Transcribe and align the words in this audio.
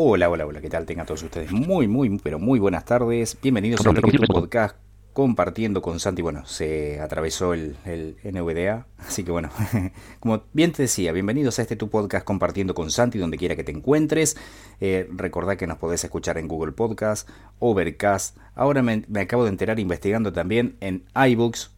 Hola, 0.00 0.30
hola, 0.30 0.46
hola, 0.46 0.60
¿qué 0.60 0.70
tal? 0.70 0.86
Tengan 0.86 1.06
todos 1.06 1.24
ustedes 1.24 1.50
muy, 1.50 1.88
muy, 1.88 2.20
pero 2.20 2.38
muy 2.38 2.60
buenas 2.60 2.84
tardes. 2.84 3.36
Bienvenidos 3.42 3.84
a 3.84 3.90
este 3.90 4.26
podcast 4.28 4.76
compartiendo 5.12 5.82
con 5.82 5.98
Santi. 5.98 6.22
Bueno, 6.22 6.46
se 6.46 7.00
atravesó 7.00 7.52
el, 7.52 7.74
NVDA, 8.22 8.86
así 8.98 9.24
que 9.24 9.32
bueno, 9.32 9.50
como 10.20 10.44
bien 10.52 10.70
te 10.70 10.82
decía, 10.82 11.10
bienvenidos 11.10 11.58
a 11.58 11.62
este 11.62 11.74
tu 11.74 11.90
podcast 11.90 12.24
compartiendo 12.24 12.76
con 12.76 12.92
Santi, 12.92 13.18
donde 13.18 13.38
quiera 13.38 13.56
que 13.56 13.64
te 13.64 13.72
encuentres. 13.72 14.36
Eh, 14.80 15.08
recordad 15.10 15.56
que 15.56 15.66
nos 15.66 15.78
podés 15.78 16.04
escuchar 16.04 16.38
en 16.38 16.46
Google 16.46 16.70
Podcast, 16.70 17.28
Overcast. 17.58 18.36
Ahora 18.54 18.82
me, 18.82 19.02
acabo 19.20 19.42
de 19.42 19.50
enterar 19.50 19.80
investigando 19.80 20.32
también 20.32 20.76
en 20.78 21.06
iBooks 21.16 21.72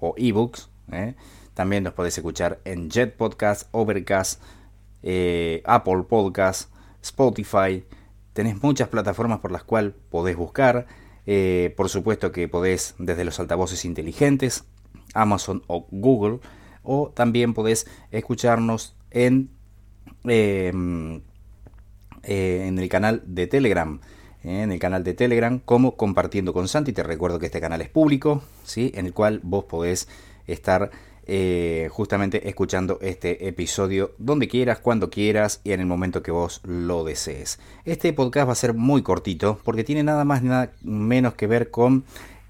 o 0.00 0.14
eBooks. 0.16 0.70
¿eh? 0.92 1.14
También 1.52 1.84
nos 1.84 1.92
podés 1.92 2.16
escuchar 2.16 2.58
en 2.64 2.88
Jet 2.88 3.14
Podcast, 3.14 3.68
Overcast, 3.72 4.40
eh, 5.02 5.60
Apple 5.66 6.04
Podcast 6.08 6.70
Spotify, 7.06 7.84
tenés 8.32 8.62
muchas 8.62 8.88
plataformas 8.88 9.40
por 9.40 9.52
las 9.52 9.64
cuales 9.64 9.94
podés 10.10 10.36
buscar. 10.36 10.86
Eh, 11.26 11.74
por 11.76 11.88
supuesto 11.88 12.30
que 12.30 12.48
podés 12.48 12.94
desde 12.98 13.24
los 13.24 13.40
altavoces 13.40 13.84
inteligentes, 13.84 14.64
Amazon 15.14 15.62
o 15.66 15.86
Google, 15.90 16.40
o 16.82 17.10
también 17.14 17.54
podés 17.54 17.86
escucharnos 18.10 18.94
en, 19.10 19.50
em, 20.24 21.22
eh, 22.22 22.66
en 22.68 22.78
el 22.78 22.88
canal 22.88 23.22
de 23.26 23.46
Telegram. 23.46 24.00
Eh, 24.44 24.62
en 24.62 24.70
el 24.70 24.78
canal 24.78 25.02
de 25.02 25.14
Telegram 25.14 25.58
como 25.58 25.96
compartiendo 25.96 26.52
con 26.52 26.68
Santi. 26.68 26.92
Te 26.92 27.02
recuerdo 27.02 27.38
que 27.40 27.46
este 27.46 27.60
canal 27.60 27.80
es 27.80 27.88
público, 27.88 28.42
¿sí? 28.62 28.92
en 28.94 29.06
el 29.06 29.12
cual 29.12 29.40
vos 29.42 29.64
podés 29.64 30.08
estar 30.46 30.90
eh, 31.28 31.88
justamente 31.90 32.48
escuchando 32.48 33.00
este 33.02 33.48
episodio 33.48 34.12
donde 34.16 34.46
quieras, 34.46 34.78
cuando 34.78 35.10
quieras 35.10 35.60
y 35.64 35.72
en 35.72 35.80
el 35.80 35.86
momento 35.86 36.22
que 36.22 36.30
vos 36.30 36.60
lo 36.62 37.02
desees. 37.02 37.58
Este 37.84 38.12
podcast 38.12 38.46
va 38.46 38.52
a 38.52 38.54
ser 38.54 38.74
muy 38.74 39.02
cortito 39.02 39.58
porque 39.64 39.82
tiene 39.82 40.04
nada 40.04 40.24
más 40.24 40.44
nada 40.44 40.70
menos 40.82 41.34
que 41.34 41.48
ver 41.48 41.72
con 41.72 42.04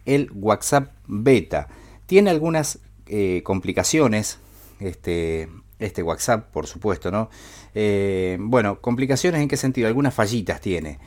el 0.05 0.30
WhatsApp 0.34 0.92
beta. 1.06 1.68
Tiene 2.05 2.28
algunas 2.28 2.80
eh, 3.06 3.41
complicaciones, 3.44 4.41
este, 4.78 5.48
este 5.78 6.02
WhatsApp, 6.02 6.50
por 6.52 6.66
supuesto, 6.66 7.11
¿no? 7.11 7.30
Eh, 7.74 8.36
bueno, 8.38 8.83
complicaciones 8.83 9.40
en 9.40 9.48
qué 9.48 9.56
sentido? 9.56 9.88
Algunas 9.88 10.12
fallitas 10.12 10.61
tiene. 10.61 10.98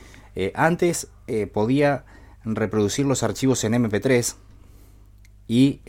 antes 0.54 1.06
podía 1.52 2.04
reproducir 2.44 3.06
los 3.06 3.22
archivos 3.22 3.62
en 3.62 3.74
MP3 3.74 4.34
y 5.46 5.80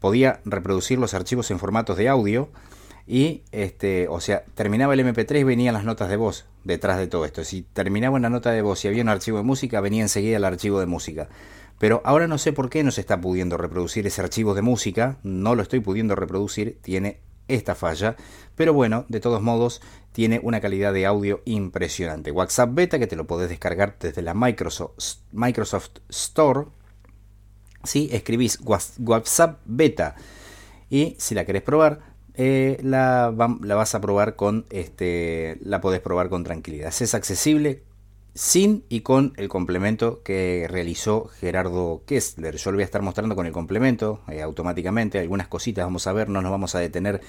podía 0.00 0.40
reproducir 0.44 0.98
los 0.98 1.14
archivos 1.14 1.50
en 1.50 1.58
formatos 1.58 1.96
de 1.96 2.08
audio 2.08 2.50
y, 3.06 3.42
este, 3.52 4.08
o 4.08 4.20
sea, 4.20 4.44
terminaba 4.54 4.94
el 4.94 5.00
MP3 5.00 5.40
y 5.40 5.44
venían 5.44 5.74
las 5.74 5.84
notas 5.84 6.08
de 6.08 6.16
voz 6.16 6.46
detrás 6.64 6.98
de 6.98 7.06
todo 7.06 7.24
esto. 7.24 7.44
Si 7.44 7.62
terminaba 7.62 8.16
una 8.16 8.30
nota 8.30 8.50
de 8.50 8.62
voz 8.62 8.84
y 8.84 8.88
había 8.88 9.02
un 9.02 9.08
archivo 9.08 9.38
de 9.38 9.44
música, 9.44 9.80
venía 9.80 10.02
enseguida 10.02 10.38
el 10.38 10.44
archivo 10.44 10.80
de 10.80 10.86
música. 10.86 11.28
Pero 11.78 12.00
ahora 12.04 12.26
no 12.26 12.38
sé 12.38 12.52
por 12.52 12.70
qué 12.70 12.82
no 12.82 12.90
se 12.90 13.00
está 13.00 13.20
pudiendo 13.20 13.56
reproducir 13.56 14.06
ese 14.06 14.22
archivo 14.22 14.54
de 14.54 14.62
música, 14.62 15.18
no 15.22 15.54
lo 15.54 15.62
estoy 15.62 15.80
pudiendo 15.80 16.14
reproducir, 16.14 16.78
tiene 16.80 17.20
esta 17.48 17.74
falla, 17.74 18.16
pero 18.54 18.72
bueno, 18.72 19.04
de 19.08 19.20
todos 19.20 19.42
modos 19.42 19.82
tiene 20.12 20.40
una 20.42 20.60
calidad 20.60 20.92
de 20.92 21.04
audio 21.04 21.42
impresionante. 21.44 22.30
WhatsApp 22.30 22.70
Beta 22.72 22.98
que 22.98 23.06
te 23.06 23.16
lo 23.16 23.26
podés 23.26 23.50
descargar 23.50 23.96
desde 24.00 24.22
la 24.22 24.32
Microsoft, 24.32 24.94
Microsoft 25.32 25.90
Store, 26.08 26.66
si 27.84 28.08
escribís 28.12 28.58
WhatsApp 28.98 29.60
beta 29.64 30.16
y 30.90 31.16
si 31.18 31.34
la 31.34 31.44
querés 31.44 31.62
probar, 31.62 32.00
eh, 32.34 32.78
la, 32.82 33.30
vas 33.30 33.94
a 33.94 34.00
probar 34.00 34.36
con, 34.36 34.66
este, 34.70 35.58
la 35.62 35.80
podés 35.80 36.00
probar 36.00 36.28
con 36.28 36.44
tranquilidad. 36.44 36.92
Es 36.98 37.14
accesible 37.14 37.82
sin 38.34 38.84
y 38.88 39.00
con 39.00 39.32
el 39.36 39.48
complemento 39.48 40.22
que 40.22 40.66
realizó 40.68 41.26
Gerardo 41.40 42.02
Kessler. 42.06 42.56
Yo 42.56 42.72
lo 42.72 42.76
voy 42.76 42.82
a 42.82 42.86
estar 42.86 43.02
mostrando 43.02 43.36
con 43.36 43.46
el 43.46 43.52
complemento 43.52 44.22
eh, 44.28 44.42
automáticamente. 44.42 45.20
Algunas 45.20 45.46
cositas 45.48 45.84
vamos 45.84 46.06
a 46.06 46.12
ver, 46.12 46.28
no 46.28 46.42
nos 46.42 46.50
vamos 46.50 46.74
a 46.74 46.80
detener 46.80 47.20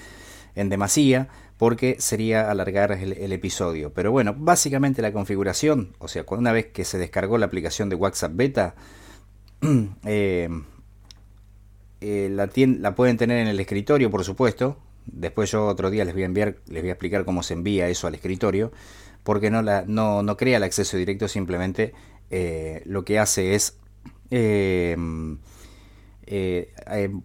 en 0.56 0.68
demasía 0.68 1.28
porque 1.58 1.96
sería 2.00 2.50
alargar 2.50 2.92
el, 2.92 3.12
el, 3.12 3.32
episodio. 3.32 3.92
Pero 3.92 4.10
bueno, 4.10 4.34
básicamente 4.36 5.02
la 5.02 5.12
configuración, 5.12 5.94
o 5.98 6.08
sea, 6.08 6.24
una 6.28 6.52
vez 6.52 6.66
que 6.66 6.84
se 6.84 6.98
descargó 6.98 7.38
la 7.38 7.46
aplicación 7.46 7.88
de 7.88 7.96
WhatsApp 7.96 8.32
Beta, 8.34 8.74
Eh, 10.04 10.48
eh, 12.00 12.28
la, 12.30 12.94
pueden 12.94 13.16
tener 13.16 13.38
en 13.38 13.48
el 13.48 13.58
escritorio, 13.58 14.10
por 14.10 14.24
supuesto. 14.24 14.78
Después 15.06 15.50
yo 15.50 15.66
otro 15.66 15.90
día 15.90 16.04
les 16.04 16.14
voy 16.14 16.24
a 16.24 16.26
enviar, 16.26 16.56
les 16.68 16.82
voy 16.82 16.90
a 16.90 16.92
explicar 16.92 17.24
cómo 17.24 17.42
se 17.42 17.54
envía 17.54 17.88
eso 17.88 18.06
al 18.06 18.14
escritorio, 18.14 18.72
porque 19.22 19.50
no 19.50 20.36
crea 20.36 20.56
el 20.58 20.62
acceso 20.62 20.96
directo, 20.96 21.28
simplemente 21.28 21.94
eh, 22.30 22.82
lo 22.86 23.04
que 23.04 23.18
hace 23.18 23.54
es 23.54 23.78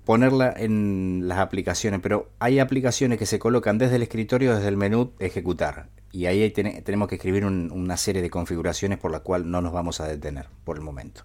ponerla 0.06 0.54
en 0.56 1.28
las 1.28 1.40
aplicaciones, 1.40 2.00
pero 2.02 2.30
hay 2.40 2.60
aplicaciones 2.60 3.18
que 3.18 3.26
se 3.26 3.40
colocan 3.40 3.78
desde 3.78 3.96
el 3.96 4.04
escritorio, 4.04 4.56
desde 4.56 4.70
el 4.70 4.78
menú 4.78 5.12
ejecutar, 5.20 5.90
y 6.12 6.28
ahí 6.28 6.50
tenemos 6.52 7.08
que 7.08 7.16
escribir 7.16 7.46
una 7.46 7.98
serie 7.98 8.22
de 8.22 8.30
configuraciones 8.30 9.00
por 9.00 9.12
la 9.12 9.22
cual 9.22 9.50
no 9.50 9.62
nos 9.62 9.74
vamos 9.74 10.02
a 10.02 10.08
detener 10.08 10.48
por 10.64 10.78
el 10.78 10.84
momento. 10.84 11.24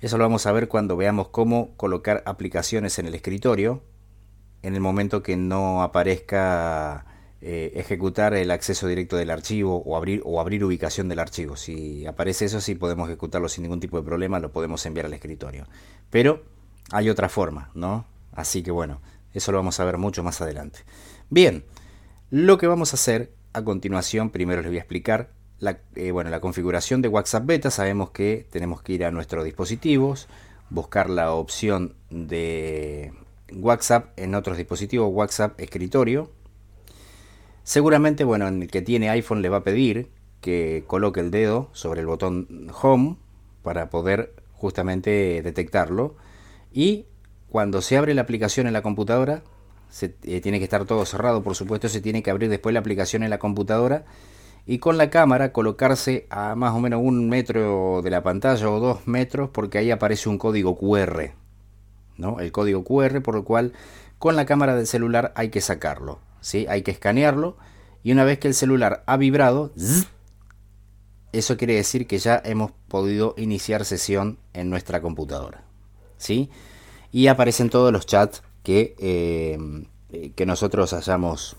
Eso 0.00 0.18
lo 0.18 0.24
vamos 0.24 0.46
a 0.46 0.52
ver 0.52 0.68
cuando 0.68 0.96
veamos 0.96 1.28
cómo 1.28 1.74
colocar 1.76 2.22
aplicaciones 2.26 2.98
en 2.98 3.06
el 3.06 3.14
escritorio 3.14 3.82
en 4.62 4.74
el 4.74 4.80
momento 4.80 5.22
que 5.22 5.36
no 5.36 5.82
aparezca 5.82 7.06
eh, 7.40 7.72
ejecutar 7.76 8.34
el 8.34 8.50
acceso 8.50 8.86
directo 8.88 9.16
del 9.16 9.30
archivo 9.30 9.82
o 9.84 9.96
abrir, 9.96 10.22
o 10.24 10.40
abrir 10.40 10.64
ubicación 10.64 11.08
del 11.08 11.20
archivo. 11.20 11.56
Si 11.56 12.06
aparece 12.06 12.46
eso, 12.46 12.60
sí 12.60 12.74
podemos 12.74 13.08
ejecutarlo 13.08 13.48
sin 13.48 13.62
ningún 13.62 13.80
tipo 13.80 13.96
de 13.96 14.02
problema, 14.02 14.40
lo 14.40 14.52
podemos 14.52 14.84
enviar 14.86 15.06
al 15.06 15.14
escritorio. 15.14 15.66
Pero 16.10 16.42
hay 16.90 17.08
otra 17.10 17.28
forma, 17.28 17.70
¿no? 17.74 18.06
Así 18.32 18.62
que 18.62 18.70
bueno, 18.70 19.00
eso 19.34 19.52
lo 19.52 19.58
vamos 19.58 19.78
a 19.78 19.84
ver 19.84 19.98
mucho 19.98 20.22
más 20.22 20.40
adelante. 20.40 20.80
Bien, 21.30 21.64
lo 22.30 22.58
que 22.58 22.66
vamos 22.66 22.92
a 22.92 22.96
hacer 22.96 23.32
a 23.52 23.62
continuación, 23.62 24.30
primero 24.30 24.60
les 24.62 24.70
voy 24.70 24.78
a 24.78 24.80
explicar 24.80 25.30
la, 25.60 25.78
eh, 25.96 26.10
bueno, 26.12 26.30
la 26.30 26.40
configuración 26.40 27.02
de 27.02 27.08
WhatsApp 27.08 27.46
Beta 27.46 27.70
sabemos 27.70 28.10
que 28.10 28.46
tenemos 28.50 28.82
que 28.82 28.92
ir 28.92 29.04
a 29.04 29.10
nuestros 29.10 29.44
dispositivos, 29.44 30.28
buscar 30.70 31.10
la 31.10 31.32
opción 31.32 31.94
de 32.10 33.12
WhatsApp 33.52 34.10
en 34.16 34.34
otros 34.34 34.56
dispositivos, 34.56 35.10
WhatsApp 35.12 35.58
escritorio. 35.60 36.30
Seguramente, 37.64 38.24
bueno, 38.24 38.48
en 38.48 38.62
el 38.62 38.70
que 38.70 38.82
tiene 38.82 39.10
iPhone 39.10 39.42
le 39.42 39.48
va 39.48 39.58
a 39.58 39.64
pedir 39.64 40.08
que 40.40 40.84
coloque 40.86 41.20
el 41.20 41.30
dedo 41.30 41.68
sobre 41.72 42.00
el 42.00 42.06
botón 42.06 42.68
Home 42.80 43.16
para 43.62 43.90
poder 43.90 44.34
justamente 44.52 45.42
detectarlo. 45.42 46.14
Y 46.72 47.06
cuando 47.50 47.82
se 47.82 47.96
abre 47.96 48.14
la 48.14 48.22
aplicación 48.22 48.66
en 48.66 48.72
la 48.72 48.82
computadora, 48.82 49.42
se, 49.90 50.14
eh, 50.22 50.40
tiene 50.40 50.58
que 50.58 50.64
estar 50.64 50.84
todo 50.84 51.04
cerrado, 51.04 51.42
por 51.42 51.54
supuesto, 51.54 51.88
se 51.88 52.00
tiene 52.00 52.22
que 52.22 52.30
abrir 52.30 52.48
después 52.48 52.72
la 52.72 52.80
aplicación 52.80 53.22
en 53.22 53.30
la 53.30 53.38
computadora 53.38 54.04
y 54.68 54.80
con 54.80 54.98
la 54.98 55.08
cámara 55.08 55.50
colocarse 55.50 56.26
a 56.28 56.54
más 56.54 56.74
o 56.74 56.78
menos 56.78 57.00
un 57.02 57.26
metro 57.30 58.02
de 58.04 58.10
la 58.10 58.22
pantalla 58.22 58.70
o 58.70 58.78
dos 58.78 59.06
metros 59.06 59.48
porque 59.50 59.78
ahí 59.78 59.90
aparece 59.90 60.28
un 60.28 60.36
código 60.36 60.76
QR, 60.76 61.32
¿no? 62.18 62.38
El 62.38 62.52
código 62.52 62.84
QR 62.84 63.22
por 63.22 63.36
el 63.36 63.44
cual 63.44 63.72
con 64.18 64.36
la 64.36 64.44
cámara 64.44 64.76
del 64.76 64.86
celular 64.86 65.32
hay 65.36 65.48
que 65.48 65.62
sacarlo, 65.62 66.20
¿sí? 66.42 66.66
Hay 66.68 66.82
que 66.82 66.90
escanearlo 66.90 67.56
y 68.02 68.12
una 68.12 68.24
vez 68.24 68.40
que 68.40 68.48
el 68.48 68.52
celular 68.52 69.02
ha 69.06 69.16
vibrado, 69.16 69.72
eso 71.32 71.56
quiere 71.56 71.74
decir 71.74 72.06
que 72.06 72.18
ya 72.18 72.42
hemos 72.44 72.72
podido 72.88 73.34
iniciar 73.38 73.86
sesión 73.86 74.38
en 74.52 74.68
nuestra 74.68 75.00
computadora, 75.00 75.64
¿sí? 76.18 76.50
Y 77.10 77.28
aparecen 77.28 77.70
todos 77.70 77.90
los 77.90 78.04
chats 78.04 78.42
que, 78.62 78.94
eh, 78.98 80.30
que 80.36 80.44
nosotros 80.44 80.92
hayamos 80.92 81.56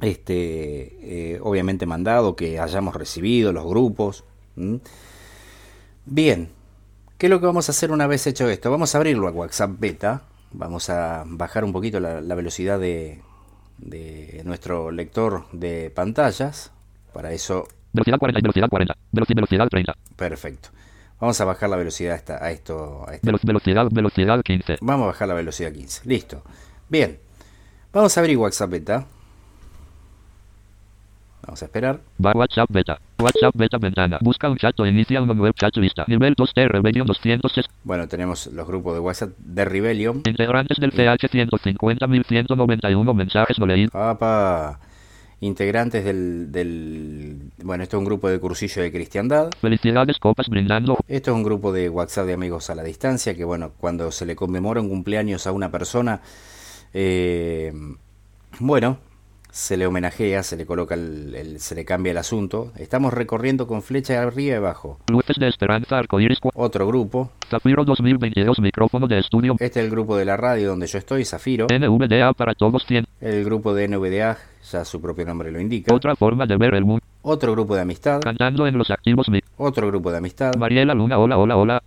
este, 0.00 1.34
eh, 1.34 1.40
obviamente 1.42 1.86
mandado, 1.86 2.36
que 2.36 2.60
hayamos 2.60 2.94
recibido, 2.94 3.52
los 3.52 3.66
grupos. 3.66 4.24
Bien, 6.04 6.48
¿qué 7.18 7.26
es 7.26 7.30
lo 7.30 7.40
que 7.40 7.46
vamos 7.46 7.68
a 7.68 7.72
hacer 7.72 7.90
una 7.90 8.06
vez 8.06 8.26
hecho 8.26 8.48
esto? 8.48 8.70
Vamos 8.70 8.94
a 8.94 8.98
abrirlo 8.98 9.28
a 9.28 9.30
WhatsApp 9.30 9.72
Beta, 9.78 10.22
vamos 10.52 10.90
a 10.90 11.24
bajar 11.26 11.64
un 11.64 11.72
poquito 11.72 12.00
la, 12.00 12.34
velocidad 12.34 12.78
de, 12.78 13.20
de, 13.78 14.42
nuestro 14.44 14.90
lector 14.90 15.46
de 15.52 15.90
pantallas, 15.90 16.72
para 17.12 17.32
eso... 17.32 17.68
Velocidad 17.92 18.18
40 18.18 18.38
y 18.38 18.42
velocidad 18.42 18.68
40, 18.68 18.96
velocidad 19.12 19.68
30. 19.68 19.96
Perfecto. 20.16 20.68
Vamos 21.18 21.40
a 21.40 21.46
bajar 21.46 21.70
la 21.70 21.76
velocidad 21.76 22.12
a, 22.12 22.16
esta, 22.16 22.44
a 22.44 22.50
esto. 22.50 23.06
A 23.08 23.12
Velocidad, 23.22 23.88
velocidad 23.90 24.42
15. 24.42 24.76
Vamos 24.82 25.04
a 25.04 25.06
bajar 25.08 25.28
la 25.28 25.34
velocidad 25.34 25.72
15. 25.72 26.02
Listo. 26.06 26.42
Bien. 26.90 27.18
Vamos 27.90 28.14
a 28.16 28.20
abrir 28.20 28.36
WhatsApp 28.36 28.70
Beta. 28.70 29.06
Vamos 31.46 31.62
a 31.62 31.66
esperar. 31.66 32.00
Va 32.24 32.32
WhatsApp 32.32 32.68
beta. 32.70 32.98
WhatsApp 33.18 33.54
beta 33.54 33.78
ventana. 33.78 34.18
Busca 34.20 34.50
un 34.50 34.56
chat 34.56 34.78
o 34.80 34.86
inicia 34.86 35.22
una 35.22 35.32
web 35.32 35.54
chat 35.54 35.76
lista. 35.76 36.04
Nivel 36.08 36.34
2 36.36 36.52
de 36.54 36.68
Rebellion 36.68 37.06
206. 37.06 37.66
Bueno, 37.84 38.08
tenemos 38.08 38.48
los 38.48 38.66
grupos 38.66 38.94
de 38.94 39.00
WhatsApp 39.00 39.30
de 39.38 39.64
Rebellion. 39.64 40.22
Integrantes 40.26 40.78
del 40.78 40.90
CH 40.90 41.30
150.191 41.30 43.14
mensajes 43.14 43.58
no 43.58 43.66
leídos. 43.66 43.92
Papá. 43.92 44.80
integrantes 45.40 46.04
del, 46.04 46.50
del... 46.50 47.52
Bueno, 47.62 47.84
esto 47.84 47.96
es 47.96 47.98
un 48.00 48.06
grupo 48.06 48.28
de 48.28 48.40
cursillo 48.40 48.82
de 48.82 48.90
cristiandad. 48.90 49.50
Felicidades, 49.60 50.18
copas 50.18 50.48
brindando. 50.48 50.98
Esto 51.06 51.30
es 51.30 51.36
un 51.36 51.44
grupo 51.44 51.72
de 51.72 51.88
WhatsApp 51.88 52.26
de 52.26 52.32
amigos 52.32 52.70
a 52.70 52.74
la 52.74 52.82
distancia, 52.82 53.36
que 53.36 53.44
bueno, 53.44 53.70
cuando 53.78 54.10
se 54.10 54.26
le 54.26 54.34
conmemora 54.34 54.80
un 54.80 54.88
cumpleaños 54.88 55.46
a 55.46 55.52
una 55.52 55.70
persona, 55.70 56.22
eh, 56.92 57.72
bueno, 58.58 58.98
se 59.56 59.78
le 59.78 59.86
homenajea, 59.86 60.42
se 60.42 60.54
le 60.58 60.66
coloca 60.66 60.94
el, 60.94 61.34
el- 61.34 61.60
se 61.60 61.74
le 61.74 61.86
cambia 61.86 62.10
el 62.10 62.18
asunto. 62.18 62.72
Estamos 62.76 63.14
recorriendo 63.14 63.66
con 63.66 63.80
flecha 63.80 64.20
arriba 64.22 64.52
y 64.54 64.56
abajo. 64.58 64.98
Luces 65.08 65.36
de 65.38 65.48
esperanza, 65.48 65.96
arcoíris, 65.96 66.38
cua- 66.42 66.50
Otro 66.54 66.86
grupo. 66.86 67.30
Zafiro 67.48 67.82
2022, 67.86 68.60
micrófono 68.60 69.06
de 69.06 69.18
estudio. 69.18 69.54
Este 69.58 69.80
es 69.80 69.84
el 69.86 69.90
grupo 69.90 70.14
de 70.18 70.26
la 70.26 70.36
radio 70.36 70.68
donde 70.68 70.86
yo 70.86 70.98
estoy, 70.98 71.24
Zafiro. 71.24 71.68
NVDA 71.70 72.34
para 72.34 72.52
todos 72.54 72.84
100. 72.86 73.06
El 73.22 73.44
grupo 73.46 73.72
de 73.72 73.88
NVDA, 73.88 74.36
ya 74.70 74.84
su 74.84 75.00
propio 75.00 75.24
nombre 75.24 75.50
lo 75.50 75.58
indica. 75.58 75.94
Otra 75.94 76.14
forma 76.16 76.44
de 76.44 76.56
ver 76.58 76.74
el 76.74 76.84
mundo. 76.84 77.02
Otro 77.22 77.52
grupo 77.52 77.74
de 77.74 77.80
amistad. 77.80 78.20
Cantando 78.20 78.66
en 78.66 78.76
los 78.76 78.90
activos. 78.90 79.30
Mi 79.30 79.40
Otro 79.56 79.86
grupo 79.86 80.10
de 80.12 80.18
amistad. 80.18 80.54
Mariela 80.56 80.92
Luna, 80.92 81.18
hola, 81.18 81.38
hola, 81.38 81.56
hola. 81.56 81.82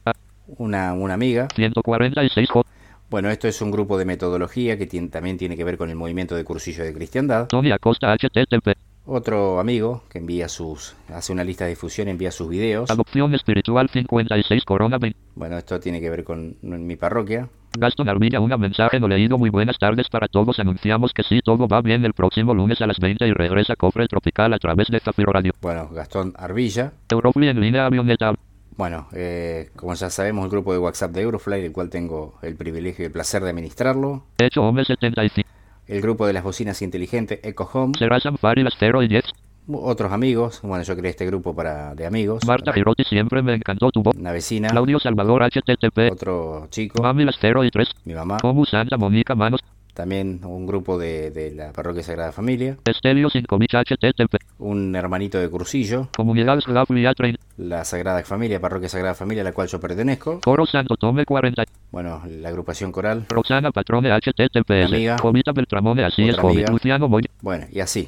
Una, 0.58 0.94
una 0.94 1.14
amiga. 1.14 1.48
146 1.56 2.50
J. 2.50 2.68
Bueno, 3.10 3.30
esto 3.30 3.48
es 3.48 3.62
un 3.62 3.72
grupo 3.72 3.98
de 3.98 4.06
metodología 4.06 4.78
que 4.78 4.88
tien- 4.88 5.10
también 5.10 5.38
tiene 5.38 5.58
que 5.58 5.64
ver 5.64 5.78
con 5.78 5.90
el 5.90 5.96
movimiento 5.96 6.36
de 6.36 6.44
cursillo 6.44 6.84
de 6.84 6.94
cristiandad. 6.94 7.48
Tony 7.48 7.72
Acosta, 7.72 8.12
HTTP. 8.14 8.76
Otro 9.06 9.60
amigo 9.60 10.04
que 10.10 10.20
envía 10.20 10.48
sus, 10.48 10.96
hace 11.12 11.32
una 11.34 11.44
lista 11.44 11.64
de 11.64 11.72
difusión, 11.72 12.08
envía 12.10 12.32
sus 12.32 12.48
videos. 12.48 12.92
Adopción 12.92 13.34
espiritual 13.34 13.90
56 13.90 14.64
Corona 14.66 15.00
20. 15.00 15.18
Bueno, 15.34 15.58
esto 15.58 15.80
tiene 15.80 16.00
que 16.00 16.12
ver 16.12 16.24
con 16.24 16.56
mi 16.62 16.96
parroquia. 16.96 17.50
Gaston 17.78 18.08
Armilla, 18.10 18.40
un 18.40 18.50
mensaje 18.60 19.00
no 19.00 19.08
leído. 19.08 19.38
Muy 19.40 19.50
buenas 19.50 19.80
tardes 19.80 20.08
para 20.10 20.28
todos. 20.28 20.60
Anunciamos 20.60 21.12
que 21.14 21.24
sí, 21.24 21.40
todo 21.44 21.68
va 21.68 21.82
bien 21.82 22.06
el 22.06 22.14
próximo 22.14 22.54
lunes 22.54 22.82
a 22.82 22.88
las 22.88 23.00
20 23.00 23.28
y 23.28 23.34
regresa 23.34 23.76
Cofre 23.76 24.08
Tropical 24.08 24.54
a 24.54 24.60
través 24.60 24.88
de 24.90 25.00
Zafiro 25.00 25.32
Radio. 25.32 25.54
Bueno, 25.62 25.90
Gastón 25.92 26.34
Arvilla. 26.36 26.94
Eurofly 27.10 27.48
en 27.48 27.60
línea 27.62 27.86
avioneta. 27.88 28.34
Bueno, 28.80 29.10
eh, 29.12 29.72
como 29.76 29.94
ya 29.94 30.10
sabemos, 30.10 30.46
el 30.46 30.52
grupo 30.52 30.72
de 30.72 30.80
WhatsApp 30.80 31.12
de 31.12 31.24
Eurofly, 31.24 31.62
del 31.62 31.74
cual 31.74 31.90
tengo 31.90 32.36
el 32.42 32.56
privilegio 32.56 33.04
y 33.04 33.08
el 33.08 33.12
placer 33.12 33.44
de 33.44 33.50
administrarlo. 33.50 34.24
Hecho 34.38 34.64
Home 34.64 34.86
75. 34.86 35.50
El 35.86 36.02
grupo 36.02 36.26
de 36.26 36.32
las 36.32 36.46
bocinas 36.46 36.82
inteligentes 36.82 37.42
Eco 37.44 37.70
Home. 37.74 37.92
Será 38.00 38.22
Sanfari 38.22 38.64
las 38.64 38.76
0 38.80 39.04
y 39.04 39.10
10. 39.10 39.26
Otros 39.68 40.14
amigos. 40.14 40.62
Bueno, 40.64 40.86
yo 40.86 40.96
creé 40.96 41.12
este 41.12 41.26
grupo 41.26 41.54
para 41.54 41.94
de 41.94 42.06
amigos. 42.06 42.48
Marta 42.48 42.72
Girotti, 42.72 43.04
siempre 43.04 43.42
me 43.42 43.56
encantó 43.56 43.92
tu 43.92 44.02
voz. 44.02 44.16
Una 44.16 44.32
vecina. 44.32 44.70
Claudio 44.70 44.98
Salvador, 45.02 45.44
HTTP. 45.44 46.14
Otro 46.14 46.68
chico. 46.70 47.04
Mami 47.04 47.26
las 47.26 47.36
0 47.42 47.66
y 47.66 47.72
3. 47.72 47.90
Mi 48.06 48.14
mamá. 48.14 48.38
Como 48.40 48.66
Santa 48.66 48.96
Mónica 48.96 49.36
Manos. 49.36 49.60
También 50.00 50.40
un 50.46 50.66
grupo 50.66 50.98
de, 50.98 51.30
de 51.30 51.52
la 51.52 51.74
parroquia 51.74 52.02
Sagrada 52.04 52.32
Familia. 52.32 52.78
Estelio 52.86 53.30
5000 53.30 53.68
HTTP. 53.70 54.36
Un 54.60 54.96
hermanito 54.96 55.38
de 55.38 55.50
Cursillo. 55.50 56.08
Comunidad 56.16 56.58
Slavia 56.62 57.14
30. 57.14 57.38
La 57.58 57.84
Sagrada 57.84 58.24
Familia, 58.24 58.62
parroquia 58.62 58.88
Sagrada 58.88 59.14
Familia, 59.14 59.42
a 59.42 59.44
la 59.44 59.52
cual 59.52 59.68
yo 59.68 59.78
pertenezco. 59.82 60.40
Coro 60.40 60.66
Santo 60.66 60.96
Tome 60.96 61.26
40. 61.26 61.66
Bueno, 61.92 62.22
la 62.30 62.48
agrupación 62.48 62.94
coral. 62.94 63.26
Roxana 63.28 63.72
Patrone 63.74 64.10
HTTPS. 64.10 64.86
Amiga. 64.86 65.18
Jovita 65.18 65.52
Beltramone, 65.52 66.06
así 66.06 66.30
es, 66.30 66.40
amiga. 66.40 66.72
Luciano 66.72 67.10
Moy. 67.10 67.26
Bueno, 67.42 67.66
y 67.70 67.82
así, 67.82 68.08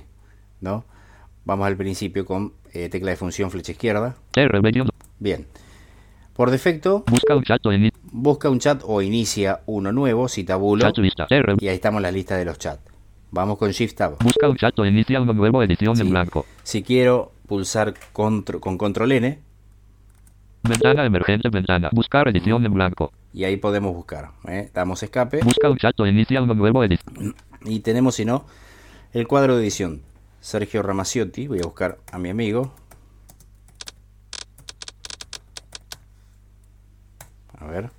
¿no? 0.61 0.85
Vamos 1.43 1.67
al 1.67 1.75
principio 1.75 2.25
con 2.25 2.53
eh, 2.71 2.87
tecla 2.87 3.11
de 3.11 3.17
función 3.17 3.51
flecha 3.51 3.73
izquierda. 3.73 4.15
Bien. 5.19 5.45
Por 6.37 6.51
defecto, 6.51 7.03
Busca 7.07 7.35
un 7.35 7.43
chat 7.43 7.61
ini- 7.65 7.91
busca 8.11 8.49
un 8.49 8.59
chat 8.59 8.81
o 8.85 9.01
inicia 9.01 9.61
uno 9.65 9.91
nuevo, 9.91 10.27
si 10.27 10.43
tabulo. 10.43 10.81
chat 10.83 11.29
Re- 11.29 11.55
Y 11.59 11.67
ahí 11.67 11.75
estamos 11.75 11.99
en 11.99 12.03
la 12.03 12.11
lista 12.11 12.35
de 12.37 12.45
los 12.45 12.57
chats. 12.59 12.81
Vamos 13.31 13.57
con 13.57 13.71
Shift 13.71 13.95
Tab. 13.95 14.17
Busca 14.21 14.49
un 14.49 14.57
chat 14.57 14.77
o 14.77 14.85
inicia 14.85 15.21
uno 15.21 15.31
nuevo 15.33 15.63
edición 15.63 15.95
Sí. 15.95 16.01
en 16.01 16.09
blanco. 16.09 16.45
Si 16.63 16.83
quiero 16.83 17.31
pulsar 17.47 17.93
contro- 18.13 18.59
con 18.59 18.77
control 18.77 19.13
N, 19.13 19.39
Ventana 20.63 21.05
emergente, 21.05 21.49
ventana. 21.49 21.89
Buscar 21.91 22.27
edición 22.27 22.63
en 22.65 22.73
blanco. 22.73 23.11
y 23.33 23.45
ahí 23.45 23.55
podemos 23.57 23.95
buscar. 23.95 24.31
¿eh? 24.47 24.69
Damos 24.73 25.01
escape. 25.01 25.39
Busca 25.43 25.69
un 25.69 25.77
chat 25.77 25.97
o 25.99 26.05
inicia 26.05 26.41
uno 26.41 26.53
nuevo 26.53 26.83
edición. 26.83 27.33
Y 27.63 27.79
tenemos, 27.79 28.15
si 28.15 28.25
no, 28.25 28.45
el 29.13 29.25
cuadro 29.27 29.55
de 29.55 29.63
edición. 29.63 30.01
Sergio 30.41 30.83
Ramaciotti. 30.83 31.47
Voy 31.47 31.59
a 31.59 31.63
buscar 31.63 31.97
a 32.11 32.17
mi 32.19 32.29
amigo. 32.29 32.73
A 37.57 37.65
ver. 37.67 37.89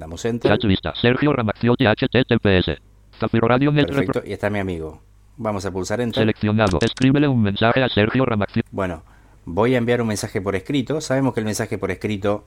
Damos 0.00 0.24
enter. 0.24 0.50
Chat 0.50 0.66
vista. 0.66 0.94
Sergio 0.94 1.30
Ramacciotti 1.30 1.84
HTTPS. 1.84 2.80
Zafiro 3.18 3.46
Radio 3.46 3.70
Perfecto. 3.70 4.22
Y 4.24 4.32
está 4.32 4.48
mi 4.48 4.58
amigo. 4.58 5.02
Vamos 5.36 5.66
a 5.66 5.70
pulsar 5.70 6.00
enter. 6.00 6.22
Seleccionado. 6.22 6.78
Escríbele 6.80 7.28
un 7.28 7.42
mensaje 7.42 7.82
a 7.82 7.88
Sergio 7.90 8.24
Ramacciotti. 8.24 8.66
Bueno, 8.72 9.02
voy 9.44 9.74
a 9.74 9.78
enviar 9.78 10.00
un 10.00 10.08
mensaje 10.08 10.40
por 10.40 10.56
escrito. 10.56 11.02
Sabemos 11.02 11.34
que 11.34 11.40
el 11.40 11.46
mensaje 11.46 11.76
por 11.76 11.90
escrito 11.90 12.46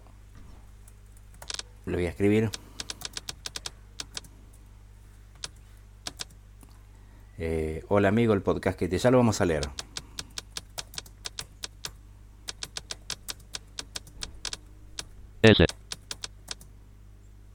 lo 1.85 1.95
voy 1.95 2.07
a 2.07 2.09
escribir. 2.09 2.49
Eh, 7.37 7.83
hola 7.87 8.07
amigo, 8.07 8.33
el 8.33 8.41
podcast 8.41 8.79
que 8.79 8.87
te 8.87 8.97
ya 8.97 9.11
lo 9.11 9.17
vamos 9.17 9.41
a 9.41 9.45
leer. 9.45 9.69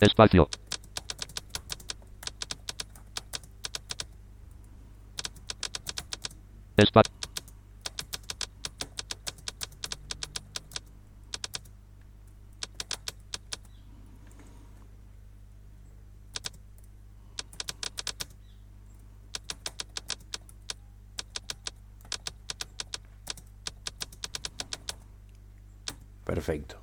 Espacio. 0.01 0.49
Espacio. 6.77 7.19
Perfecto. 26.25 26.77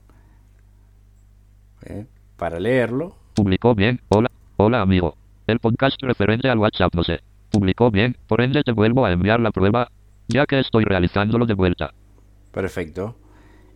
Eh, 1.85 2.05
para 2.37 2.59
leerlo, 2.59 3.15
Publicó 3.35 3.75
bien. 3.75 3.99
Hola. 4.09 4.31
Hola 4.57 4.81
amigo. 4.81 5.17
El 5.45 5.59
podcast 5.59 6.01
referente 6.01 6.49
al 6.49 6.57
WhatsApp 6.57 6.95
no 6.95 7.03
sé. 7.03 7.19
Publicó 7.51 7.91
bien. 7.91 8.15
Por 8.27 8.39
ende 8.39 8.63
te 8.63 8.71
vuelvo 8.71 9.05
a 9.05 9.11
enviar 9.11 9.41
la 9.41 9.51
prueba. 9.51 9.91
Ya 10.29 10.45
que 10.45 10.59
estoy 10.59 10.85
realizándolo 10.85 11.45
de 11.45 11.53
vuelta. 11.53 11.93
perfecto. 12.51 13.17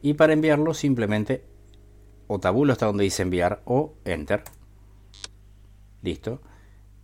Y 0.02 0.14
para 0.14 0.31
enviarlo 0.31 0.74
simplemente 0.74 1.44
o 2.28 2.40
tabulo 2.40 2.72
hasta 2.72 2.86
donde 2.86 3.04
dice 3.04 3.22
enviar 3.24 3.62
o 3.66 3.95
enter. 4.06 4.44
Listo. 6.02 6.42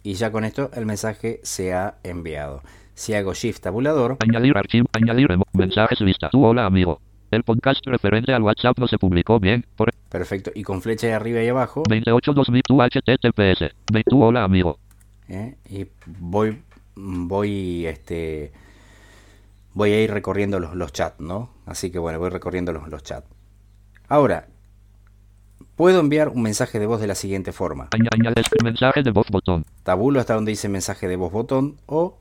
Y 0.02 0.14
ya 0.14 0.32
con 0.32 0.46
esto 0.46 0.72
el 0.74 0.86
mensaje 0.86 1.42
se 1.44 1.74
ha 1.74 1.98
enviado. 2.04 2.62
Si 2.94 3.14
hago 3.14 3.34
shift 3.34 3.62
tabulador, 3.62 4.18
Añadir 4.22 4.58
archivo. 4.58 4.88
Añadir 4.94 5.28
mensajes 5.52 6.00
vista. 6.00 6.30
Tu 6.30 6.42
hola 6.46 6.66
amigo. 6.66 7.02
El 7.32 7.44
podcast 7.44 7.86
referente 7.86 8.34
al 8.34 8.44
WhatsApp 8.44 8.80
no 8.80 8.88
se 8.88 8.98
publicó 8.98 9.42
bien. 9.42 9.66
Por 9.76 9.90
perfecto. 10.18 10.52
Y 10.56 10.64
con 10.64 10.82
flecha 10.82 11.08
de 11.08 11.14
arriba 11.14 11.44
y 11.44 11.50
abajo, 11.50 11.84
28 11.90 12.34
2000 12.34 12.62
tu 12.64 12.78
HTTPS. 12.82 13.76
Hola 14.14 14.44
amigo. 14.44 14.80
¿eh? 15.28 15.56
y 15.70 15.88
voy, 16.06 16.62
voy, 16.96 17.86
este, 17.86 18.54
voy 19.74 19.92
a 19.92 20.02
ir 20.02 20.12
recorriendo 20.12 20.60
los, 20.60 20.74
los 20.74 20.94
chats, 20.94 21.20
¿no? 21.20 21.50
Así 21.66 21.92
que 21.92 22.00
bueno, 22.00 22.20
voy 22.20 22.30
recorriendo 22.30 22.72
los, 22.72 22.88
los 22.88 23.04
chats. 23.04 23.28
Ahora, 24.08 24.48
puedo 25.76 26.00
enviar 26.00 26.30
un 26.30 26.44
mensaje 26.44 26.80
de 26.80 26.86
voz 26.86 27.02
de 27.02 27.08
la 27.08 27.16
siguiente 27.16 27.52
forma. 27.52 27.90
Añades 27.92 28.46
mensaje 28.64 29.04
de 29.04 29.12
voz 29.12 29.28
botón. 29.30 29.66
Tabulo 29.84 30.22
hasta 30.22 30.36
donde 30.36 30.52
dice 30.52 30.70
mensaje 30.70 31.10
de 31.10 31.18
voz 31.18 31.34
botón 31.34 31.76
o 31.88 32.18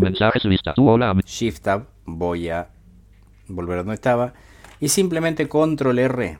mensajes 0.00 0.42
vista. 0.44 0.74
Hola. 0.76 1.14
Shift 1.24 1.62
Tab, 1.62 1.86
voy 2.04 2.48
a 2.48 2.68
volver 3.46 3.78
a 3.78 3.82
donde 3.82 3.94
estaba 3.94 4.32
y 4.80 4.88
simplemente 4.88 5.48
Control 5.48 6.00
R 6.00 6.38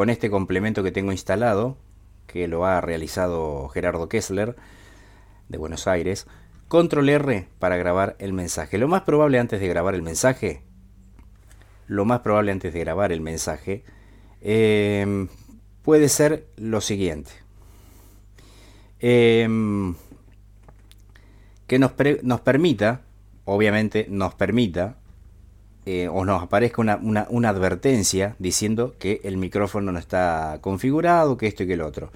con 0.00 0.08
este 0.08 0.30
complemento 0.30 0.82
que 0.82 0.92
tengo 0.92 1.12
instalado, 1.12 1.76
que 2.26 2.48
lo 2.48 2.64
ha 2.64 2.80
realizado 2.80 3.68
Gerardo 3.68 4.08
Kessler 4.08 4.56
de 5.50 5.58
Buenos 5.58 5.86
Aires, 5.86 6.26
Control 6.68 7.06
R 7.10 7.48
para 7.58 7.76
grabar 7.76 8.16
el 8.18 8.32
mensaje. 8.32 8.78
Lo 8.78 8.88
más 8.88 9.02
probable 9.02 9.38
antes 9.38 9.60
de 9.60 9.68
grabar 9.68 9.94
el 9.94 10.00
mensaje, 10.00 10.62
lo 11.86 12.06
más 12.06 12.20
probable 12.20 12.50
antes 12.50 12.72
de 12.72 12.80
grabar 12.80 13.12
el 13.12 13.20
mensaje, 13.20 13.84
eh, 14.40 15.26
puede 15.82 16.08
ser 16.08 16.46
lo 16.56 16.80
siguiente. 16.80 17.32
Em, 19.00 19.96
que 21.66 21.78
nos 21.78 22.40
permita, 22.40 23.02
obviamente 23.44 24.06
nos 24.08 24.34
permita, 24.34 24.96
eh, 25.86 26.08
o 26.08 26.24
nos 26.24 26.42
aparezca 26.42 26.80
una, 26.82 26.98
una- 27.30 27.48
advertencia 27.48 28.36
diciendo 28.38 28.94
que 28.98 29.20
el 29.24 29.36
micrófono 29.36 29.92
no 29.92 29.98
está 29.98 30.58
configurado, 30.60 31.36
que 31.36 31.46
esto 31.46 31.62
y 31.62 31.66
que 31.66 31.74
el 31.74 31.82
otro. 31.82 32.10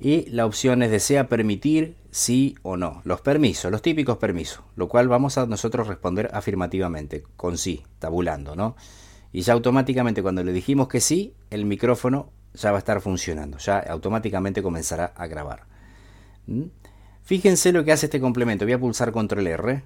Y 0.00 0.30
la 0.30 0.46
opción 0.46 0.82
es 0.82 0.90
desea 0.90 1.28
permitir 1.28 1.96
sí 2.10 2.54
o 2.62 2.76
no. 2.76 3.00
Los 3.04 3.20
permisos, 3.20 3.70
los 3.70 3.82
típicos 3.82 4.18
permisos, 4.18 4.60
lo 4.76 4.88
cual 4.88 5.08
vamos 5.08 5.38
a 5.38 5.46
nosotros 5.46 5.88
responder 5.88 6.30
afirmativamente, 6.32 7.24
con 7.36 7.58
sí, 7.58 7.82
tabulando, 7.98 8.54
¿no? 8.54 8.76
Y 9.32 9.42
ya 9.42 9.52
automáticamente 9.54 10.22
cuando 10.22 10.42
le 10.44 10.52
dijimos 10.52 10.88
que 10.88 11.00
sí, 11.00 11.34
el 11.50 11.64
micrófono 11.64 12.30
ya 12.54 12.70
va 12.70 12.78
a 12.78 12.80
estar 12.80 13.00
funcionando, 13.00 13.58
ya 13.58 13.78
automáticamente 13.78 14.62
comenzará 14.62 15.12
a 15.16 15.26
grabar. 15.26 15.64
¿Mm? 16.46 16.62
Fíjense 17.22 17.72
lo 17.72 17.84
que 17.84 17.92
hace 17.92 18.06
este 18.06 18.20
complemento. 18.20 18.64
Voy 18.64 18.72
a 18.72 18.78
pulsar 18.78 19.12
control 19.12 19.46
R. 19.48 19.82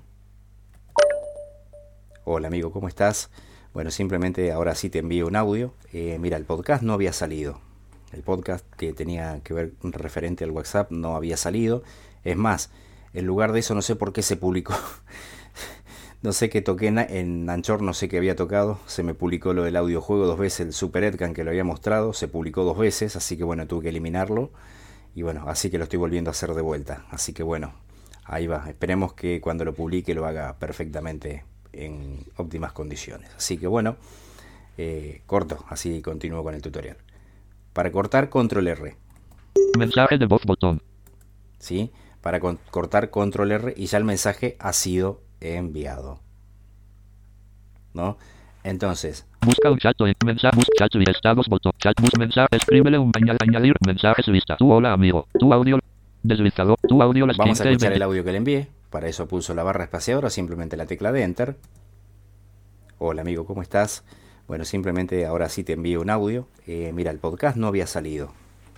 Hola 2.24 2.46
amigo, 2.46 2.70
¿cómo 2.70 2.86
estás? 2.86 3.30
Bueno, 3.74 3.90
simplemente 3.90 4.52
ahora 4.52 4.76
sí 4.76 4.88
te 4.88 5.00
envío 5.00 5.26
un 5.26 5.34
audio. 5.34 5.74
Eh, 5.92 6.18
mira, 6.20 6.36
el 6.36 6.44
podcast 6.44 6.80
no 6.84 6.92
había 6.92 7.12
salido. 7.12 7.60
El 8.12 8.22
podcast 8.22 8.64
que 8.76 8.92
tenía 8.92 9.40
que 9.42 9.52
ver 9.52 9.72
referente 9.82 10.44
al 10.44 10.52
WhatsApp 10.52 10.92
no 10.92 11.16
había 11.16 11.36
salido. 11.36 11.82
Es 12.22 12.36
más, 12.36 12.70
en 13.12 13.26
lugar 13.26 13.50
de 13.50 13.58
eso 13.58 13.74
no 13.74 13.82
sé 13.82 13.96
por 13.96 14.12
qué 14.12 14.22
se 14.22 14.36
publicó. 14.36 14.72
no 16.22 16.32
sé 16.32 16.48
qué 16.48 16.62
toqué 16.62 16.86
en, 16.86 17.50
Anchor, 17.50 17.82
no 17.82 17.92
sé 17.92 18.08
qué 18.08 18.18
había 18.18 18.36
tocado. 18.36 18.78
Se 18.86 19.02
me 19.02 19.14
publicó 19.14 19.52
lo 19.52 19.64
del 19.64 19.74
audiojuego 19.74 20.24
dos 20.24 20.38
veces, 20.38 20.60
el 20.60 20.72
Super 20.74 21.02
Edcan 21.02 21.34
que 21.34 21.42
lo 21.42 21.50
había 21.50 21.64
mostrado. 21.64 22.12
Se 22.12 22.28
publicó 22.28 22.62
dos 22.62 22.78
veces, 22.78 23.16
así 23.16 23.36
que 23.36 23.42
bueno, 23.42 23.66
tuve 23.66 23.82
que 23.82 23.88
eliminarlo. 23.88 24.52
Y 25.16 25.22
bueno, 25.22 25.48
así 25.48 25.70
que 25.70 25.78
lo 25.78 25.84
estoy 25.84 25.98
volviendo 25.98 26.30
a 26.30 26.32
hacer 26.32 26.54
de 26.54 26.62
vuelta. 26.62 27.04
Así 27.10 27.32
que 27.32 27.42
bueno, 27.42 27.74
ahí 28.22 28.46
va. 28.46 28.66
Esperemos 28.68 29.12
que 29.12 29.40
cuando 29.40 29.64
lo 29.64 29.74
publique 29.74 30.14
lo 30.14 30.24
haga 30.24 30.56
perfectamente 30.60 31.42
en 31.72 32.24
óptimas 32.36 32.72
condiciones. 32.72 33.30
Así 33.36 33.58
que 33.58 33.66
bueno, 33.66 33.96
eh, 34.78 35.22
corto, 35.26 35.64
así 35.68 36.02
continúo 36.02 36.42
con 36.42 36.54
el 36.54 36.62
tutorial. 36.62 36.96
Para 37.72 37.90
cortar, 37.90 38.28
control 38.28 38.68
R. 38.68 38.96
Mensaje 39.78 40.18
de 40.18 40.26
voz 40.26 40.44
botón. 40.44 40.82
¿Sí? 41.58 41.90
Para 42.20 42.40
cortar 42.40 43.10
control 43.10 43.52
R 43.52 43.74
y 43.76 43.86
ya 43.86 43.98
el 43.98 44.04
mensaje 44.04 44.56
ha 44.58 44.72
sido 44.72 45.20
enviado. 45.40 46.20
¿No? 47.94 48.18
Entonces. 48.64 49.26
Busca 49.40 49.70
un 49.70 49.78
chat 49.78 49.96
mensaje, 50.24 50.56
busca 50.56 50.88
chat 50.88 50.94
y 50.94 51.10
estados 51.10 51.48
botón. 51.48 51.72
Chat, 51.78 52.00
bus 52.00 52.12
mensaje, 52.18 52.48
escríbele 52.52 52.98
un 52.98 53.10
añadir 53.16 53.74
mensajes 53.84 54.28
lista. 54.28 54.56
Tu 54.56 54.70
hola 54.70 54.92
amigo, 54.92 55.26
tu 55.38 55.52
audio 55.52 55.78
deslizador, 56.22 56.78
tu 56.86 57.02
audio 57.02 57.26
las 57.26 57.36
Vamos 57.36 57.60
a 57.60 57.64
escuchar 57.68 57.92
el 57.92 58.02
audio 58.02 58.24
que 58.24 58.32
le 58.32 58.38
envié. 58.38 58.68
Para 58.92 59.08
eso 59.08 59.26
pulso 59.26 59.54
la 59.54 59.62
barra 59.62 59.84
espaciadora 59.84 60.28
simplemente 60.28 60.76
la 60.76 60.84
tecla 60.84 61.12
de 61.12 61.22
Enter. 61.22 61.56
Hola 62.98 63.22
amigo, 63.22 63.46
¿cómo 63.46 63.62
estás? 63.62 64.04
Bueno, 64.46 64.66
simplemente 64.66 65.24
ahora 65.24 65.48
sí 65.48 65.64
te 65.64 65.72
envío 65.72 66.02
un 66.02 66.10
audio. 66.10 66.46
Eh, 66.66 66.92
mira, 66.94 67.10
el 67.10 67.18
podcast 67.18 67.56
no 67.56 67.68
había 67.68 67.86
salido. 67.86 68.34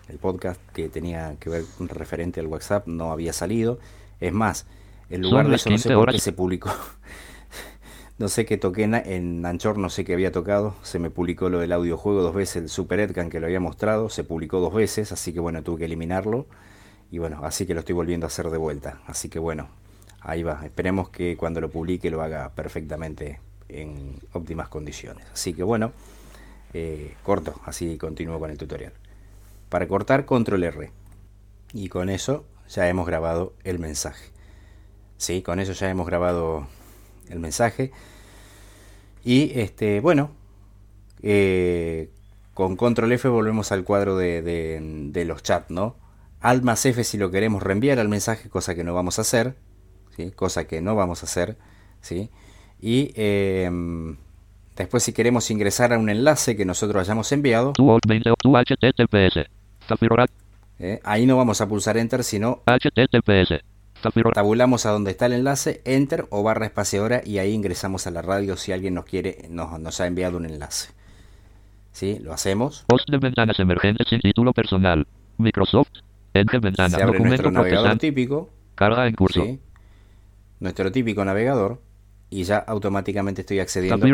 El 0.08 0.18
podcast 0.18 0.60
que 0.72 0.88
tenía 0.88 1.34
que 1.40 1.50
ver 1.50 1.64
referente 1.80 2.38
al 2.38 2.46
WhatsApp 2.46 2.86
no 2.86 3.10
había 3.10 3.32
salido. 3.32 3.80
Es 4.20 4.32
más, 4.32 4.66
en 5.10 5.22
lugar 5.22 5.48
de 5.48 5.56
eso 5.56 5.68
no 5.68 5.78
sé 5.78 5.92
por 5.92 6.12
qué 6.12 6.20
se 6.20 6.30
publicó. 6.30 6.70
no 8.18 8.28
sé 8.28 8.46
qué 8.46 8.56
toqué 8.56 8.84
en, 8.84 9.44
Anchor, 9.44 9.78
no 9.78 9.90
sé 9.90 10.04
qué 10.04 10.12
había 10.12 10.30
tocado. 10.30 10.76
Se 10.84 11.00
me 11.00 11.10
publicó 11.10 11.48
lo 11.48 11.58
del 11.58 11.72
audiojuego 11.72 12.22
dos 12.22 12.36
veces, 12.36 12.62
el 12.62 12.68
Super 12.68 13.00
Edcan 13.00 13.30
que 13.30 13.40
lo 13.40 13.46
había 13.46 13.58
mostrado. 13.58 14.08
Se 14.10 14.22
publicó 14.22 14.60
dos 14.60 14.74
veces, 14.74 15.10
así 15.10 15.32
que 15.32 15.40
bueno, 15.40 15.64
tuve 15.64 15.78
que 15.78 15.84
eliminarlo. 15.86 16.46
Y 17.10 17.18
bueno, 17.18 17.40
así 17.42 17.66
que 17.66 17.74
lo 17.74 17.80
estoy 17.80 17.96
volviendo 17.96 18.26
a 18.26 18.28
hacer 18.28 18.48
de 18.50 18.58
vuelta. 18.58 19.00
Así 19.08 19.28
que 19.28 19.40
bueno, 19.40 19.68
Ahí 20.24 20.42
va, 20.42 20.60
esperemos 20.64 21.10
que 21.10 21.36
cuando 21.36 21.60
lo 21.60 21.70
publique 21.70 22.10
lo 22.10 22.22
haga 22.22 22.50
perfectamente 22.54 23.40
en 23.68 24.18
óptimas 24.32 24.68
condiciones. 24.68 25.26
Así 25.32 25.52
que 25.52 25.62
bueno, 25.62 25.92
eh, 26.72 27.14
corto, 27.22 27.60
así 27.66 27.98
continúo 27.98 28.40
con 28.40 28.50
el 28.50 28.56
tutorial. 28.56 28.94
Para 29.68 29.86
cortar, 29.86 30.24
control 30.24 30.64
R. 30.64 30.90
Y 31.74 31.88
con 31.90 32.08
eso 32.08 32.46
ya 32.70 32.88
hemos 32.88 33.06
grabado 33.06 33.52
el 33.64 33.78
mensaje. 33.78 34.30
Sí, 35.18 35.42
con 35.42 35.60
eso 35.60 35.72
ya 35.72 35.90
hemos 35.90 36.06
grabado 36.06 36.66
el 37.28 37.38
mensaje. 37.38 37.92
Y 39.24 39.58
este, 39.60 40.00
bueno, 40.00 40.30
eh, 41.22 42.10
con 42.54 42.76
control 42.76 43.12
F 43.12 43.28
volvemos 43.28 43.72
al 43.72 43.84
cuadro 43.84 44.16
de, 44.16 45.22
los 45.26 45.42
chats, 45.42 45.70
¿no? 45.70 45.96
Alt 46.40 46.62
más 46.62 46.86
F 46.86 47.04
si 47.04 47.18
lo 47.18 47.30
queremos 47.30 47.62
reenviar 47.62 47.98
al 47.98 48.08
mensaje, 48.08 48.48
cosa 48.48 48.74
que 48.74 48.84
no 48.84 48.94
vamos 48.94 49.18
a 49.18 49.22
hacer 49.22 49.54
cosa 50.34 50.66
que 50.66 50.80
no 50.80 50.94
vamos 50.94 51.22
a 51.22 51.26
hacer. 51.26 51.56
¿sí? 52.00 52.30
Y 52.80 53.12
em, 53.16 54.16
después 54.76 55.02
si 55.02 55.12
queremos 55.12 55.50
ingresar 55.50 55.92
a 55.92 55.98
un 55.98 56.10
enlace 56.10 56.56
que 56.56 56.64
nosotros 56.64 57.00
hayamos 57.00 57.32
enviado, 57.32 57.72
eh, 60.78 61.00
ahí 61.04 61.26
no 61.26 61.36
vamos 61.36 61.60
a 61.60 61.68
pulsar 61.68 61.96
Enter, 61.96 62.24
sino 62.24 62.62
HTTPS. 62.66 63.62
Tabulamos 64.34 64.84
a 64.84 64.90
donde 64.90 65.12
está 65.12 65.26
el 65.26 65.32
enlace, 65.32 65.80
Enter 65.86 66.26
o 66.30 66.42
barra 66.42 66.66
espaciadora 66.66 67.22
y 67.24 67.38
ahí 67.38 67.52
ingresamos 67.52 68.06
a 68.06 68.10
la 68.10 68.20
radio 68.20 68.56
si 68.56 68.72
alguien 68.72 68.94
nos 68.94 69.06
quiere, 69.06 69.46
nos, 69.48 69.78
nos 69.80 70.00
ha 70.00 70.06
enviado 70.06 70.36
un 70.36 70.44
enlace. 70.44 70.90
¿Sí? 71.92 72.18
Lo 72.18 72.34
hacemos. 72.34 72.84
Post 72.88 73.08
de 73.08 73.18
ventanas 73.18 73.58
emergentes 73.60 74.08
sin 74.08 74.20
título 74.20 74.52
personal. 74.52 75.06
Microsoft. 75.38 75.90
Enter 76.34 76.60
ventana. 76.60 76.96
Se 76.96 77.02
abre 77.02 77.20
nuestro 77.20 77.50
navegador 77.50 77.96
típico. 77.96 78.50
Carga 78.74 79.06
en 79.06 79.14
curso 79.14 79.46
nuestro 80.60 80.90
típico 80.92 81.24
navegador 81.24 81.80
y 82.30 82.44
ya 82.44 82.58
automáticamente 82.58 83.42
estoy 83.42 83.60
accediendo 83.60 84.06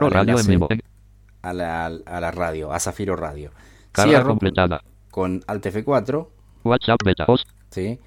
a, 1.42 1.52
la, 1.52 1.86
a 1.86 2.20
la 2.20 2.30
radio, 2.30 2.72
a 2.72 2.80
Zafiro 2.80 3.16
Radio. 3.16 3.50
Carga 3.92 4.22
completada. 4.22 4.82
Con 5.10 5.42
Alt 5.46 5.66
F4. 5.66 6.28
WhatsApp 6.64 7.00
beta 7.04 7.24
host. 7.26 7.48
Sí. 7.70 7.98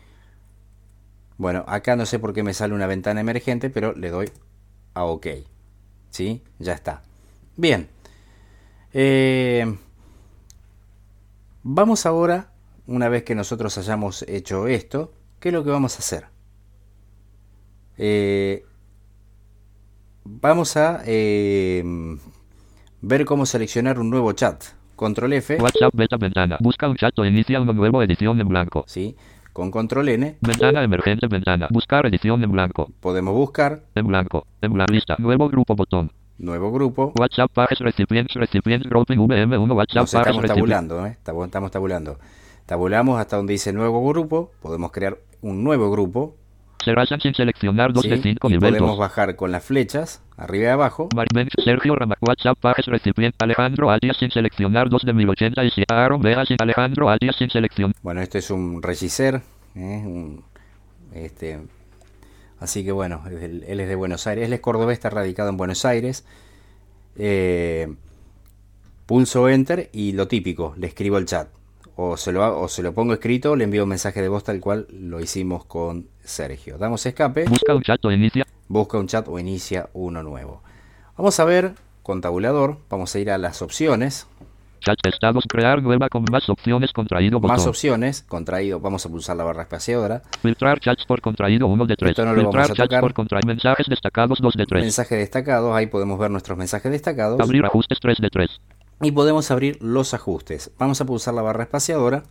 Bueno, 1.37 1.65
acá 1.67 1.95
no 1.95 2.05
sé 2.05 2.19
por 2.19 2.33
qué 2.33 2.43
me 2.43 2.53
sale 2.53 2.73
una 2.73 2.87
ventana 2.87 3.21
emergente, 3.21 3.69
pero 3.69 3.93
le 3.93 4.09
doy 4.09 4.31
a 4.93 5.03
OK. 5.05 5.27
¿Sí? 6.09 6.43
Ya 6.59 6.73
está. 6.73 7.01
Bien. 7.57 7.89
Eh, 8.93 9.75
vamos 11.63 12.05
ahora, 12.05 12.51
una 12.85 13.09
vez 13.09 13.23
que 13.23 13.35
nosotros 13.35 13.77
hayamos 13.77 14.21
hecho 14.23 14.67
esto, 14.67 15.13
¿qué 15.39 15.49
es 15.49 15.53
lo 15.53 15.63
que 15.63 15.71
vamos 15.71 15.95
a 15.95 15.99
hacer? 15.99 16.27
Eh, 17.97 18.63
vamos 20.23 20.77
a 20.77 21.01
eh, 21.05 21.83
ver 23.01 23.25
cómo 23.25 23.45
seleccionar 23.45 23.99
un 23.99 24.09
nuevo 24.09 24.31
chat. 24.33 24.63
Control 24.95 25.33
F. 25.33 25.57
WhatsApp 25.59 25.93
beta 25.93 26.17
ventana. 26.17 26.57
Busca 26.59 26.87
un 26.87 26.95
chat 26.95 27.17
o 27.17 27.25
inicia 27.25 27.59
una 27.59 27.73
nueva 27.73 28.03
edición 28.03 28.39
en 28.39 28.47
blanco. 28.47 28.85
Sí. 28.87 29.15
Con 29.51 29.69
control 29.69 30.09
N. 30.09 30.37
Ventana 30.41 30.83
emergente 30.83 31.27
ventana. 31.27 31.67
Buscar 31.69 32.05
edición 32.07 32.43
en 32.43 32.51
blanco. 32.51 32.89
Podemos 32.99 33.35
buscar. 33.35 33.83
En 33.93 34.07
blanco. 34.07 34.47
En 34.61 34.73
blanco. 34.73 34.91
Lista. 34.91 35.15
Nuevo 35.19 35.47
grupo 35.47 35.75
botón. 35.75 36.11
Nuevo 36.39 36.71
grupo. 36.71 37.13
WhatsApp 37.19 37.51
pages 37.51 37.79
recipientes 37.79 38.35
recipientes 38.35 38.89
grouping 38.89 39.19
VM1 39.19 39.75
WhatsApp 39.75 40.05
estamos 40.05 40.45
tabulando, 40.45 41.05
¿eh? 41.05 41.11
Estamos 41.11 41.71
tabulando. 41.71 42.17
Tabulamos 42.65 43.19
hasta 43.19 43.37
donde 43.37 43.53
dice 43.53 43.71
nuevo 43.73 44.03
grupo. 44.07 44.51
Podemos 44.61 44.91
crear 44.91 45.19
un 45.41 45.63
nuevo 45.63 45.91
grupo 45.91 46.35
se 46.83 47.19
sin 47.19 47.33
seleccionar 47.33 47.93
2 47.93 48.03
de 48.03 48.21
5 48.21 48.49
nivel 48.49 48.75
Podemos 48.75 48.97
bajar 48.97 49.35
con 49.35 49.51
las 49.51 49.63
flechas, 49.63 50.21
arriba 50.37 50.65
y 50.65 50.67
abajo. 50.67 51.09
Sergio 51.63 51.95
Rama, 51.95 52.15
WhatsApp, 52.21 52.57
Pages, 52.59 52.85
recipiente, 52.87 53.37
Alejandro 53.39 53.89
Alias 53.89 54.17
sin 54.17 54.29
seleccionar 54.31 54.89
2 54.89 55.03
de 55.03 55.13
1087, 55.13 55.93
Aaron 55.93 56.21
Vega 56.21 56.45
sin 56.45 56.57
Alejandro 56.59 57.09
Alias 57.09 57.35
sin 57.37 57.49
selección. 57.49 57.93
Bueno, 58.01 58.21
este 58.21 58.39
es 58.39 58.49
un 58.49 58.81
regiser, 58.81 59.41
¿eh? 59.75 60.37
este, 61.13 61.61
así 62.59 62.83
que 62.83 62.91
bueno, 62.91 63.23
él, 63.27 63.63
es 63.67 63.87
de 63.87 63.95
Buenos 63.95 64.27
Aires, 64.27 64.45
él 64.45 64.53
es 64.53 64.59
cordobés, 64.59 64.97
está 64.97 65.09
radicado 65.09 65.49
en 65.49 65.57
Buenos 65.57 65.85
Aires. 65.85 66.25
Eh, 67.15 67.93
pulso 69.05 69.47
Enter 69.49 69.89
y 69.93 70.13
lo 70.13 70.27
típico, 70.27 70.73
le 70.77 70.87
escribo 70.87 71.17
el 71.17 71.25
chat 71.25 71.47
o 71.95 72.17
se, 72.17 72.31
lo, 72.31 72.59
o 72.59 72.67
se 72.67 72.81
lo 72.81 72.93
pongo 72.93 73.13
escrito, 73.13 73.55
le 73.55 73.65
envío 73.65 73.83
un 73.83 73.89
mensaje 73.89 74.21
de 74.21 74.27
voz 74.27 74.43
tal 74.43 74.59
cual 74.59 74.87
lo 74.91 75.19
hicimos 75.19 75.65
con 75.65 76.07
Sergio. 76.23 76.77
Damos 76.77 77.05
escape. 77.05 77.45
Busca 77.45 77.75
un 77.75 77.83
chat 77.83 78.03
o 78.03 78.11
inicia. 78.11 78.45
Busca 78.67 78.97
un 78.97 79.07
chat 79.07 79.27
o 79.27 79.37
inicia 79.37 79.89
uno 79.93 80.23
nuevo. 80.23 80.63
Vamos 81.17 81.39
a 81.39 81.45
ver 81.45 81.73
con 82.01 82.21
tabulador. 82.21 82.79
Vamos 82.89 83.13
a 83.13 83.19
ir 83.19 83.29
a 83.29 83.37
las 83.37 83.61
opciones. 83.61 84.27
Chat 84.79 84.97
estados, 85.05 85.45
crear 85.47 85.81
nueva 85.81 86.09
con 86.09 86.25
más 86.29 86.49
opciones, 86.49 86.91
contraído 86.91 87.39
botón. 87.39 87.55
Más 87.55 87.67
opciones, 87.67 88.23
contraído. 88.23 88.81
Vamos 88.81 89.05
a 89.05 89.09
pulsar 89.09 89.37
la 89.37 89.45
barra 89.45 89.61
espaciadora. 89.61 90.23
Filtrar 90.41 90.79
chats 90.79 91.05
por 91.05 91.21
contraído 91.21 91.67
1 91.67 91.85
de 91.85 91.95
3. 91.95 92.09
Esto 92.09 92.25
no 92.25 92.33
lo 92.33 92.41
Filtrar 92.41 92.69
vamos 92.75 92.93
a 92.93 92.99
por 92.99 93.13
contraído. 93.13 93.47
Mensajes 93.47 93.85
destacados 93.87 94.39
2 94.41 94.53
de 94.55 94.65
3. 94.65 94.83
Mensajes 94.83 95.19
destacados, 95.19 95.73
ahí 95.73 95.85
podemos 95.85 96.19
ver 96.19 96.31
nuestros 96.31 96.57
mensajes 96.57 96.91
destacados. 96.91 97.39
Abrir 97.39 97.63
ajustes 97.63 97.99
3 98.01 98.17
de 98.17 98.29
3 98.29 98.49
y 99.03 99.11
podemos 99.11 99.51
abrir 99.51 99.77
los 99.81 100.13
ajustes. 100.13 100.71
Vamos 100.77 101.01
a 101.01 101.05
pulsar 101.05 101.33
la 101.33 101.41
barra 101.41 101.63
espaciadora. 101.63 102.23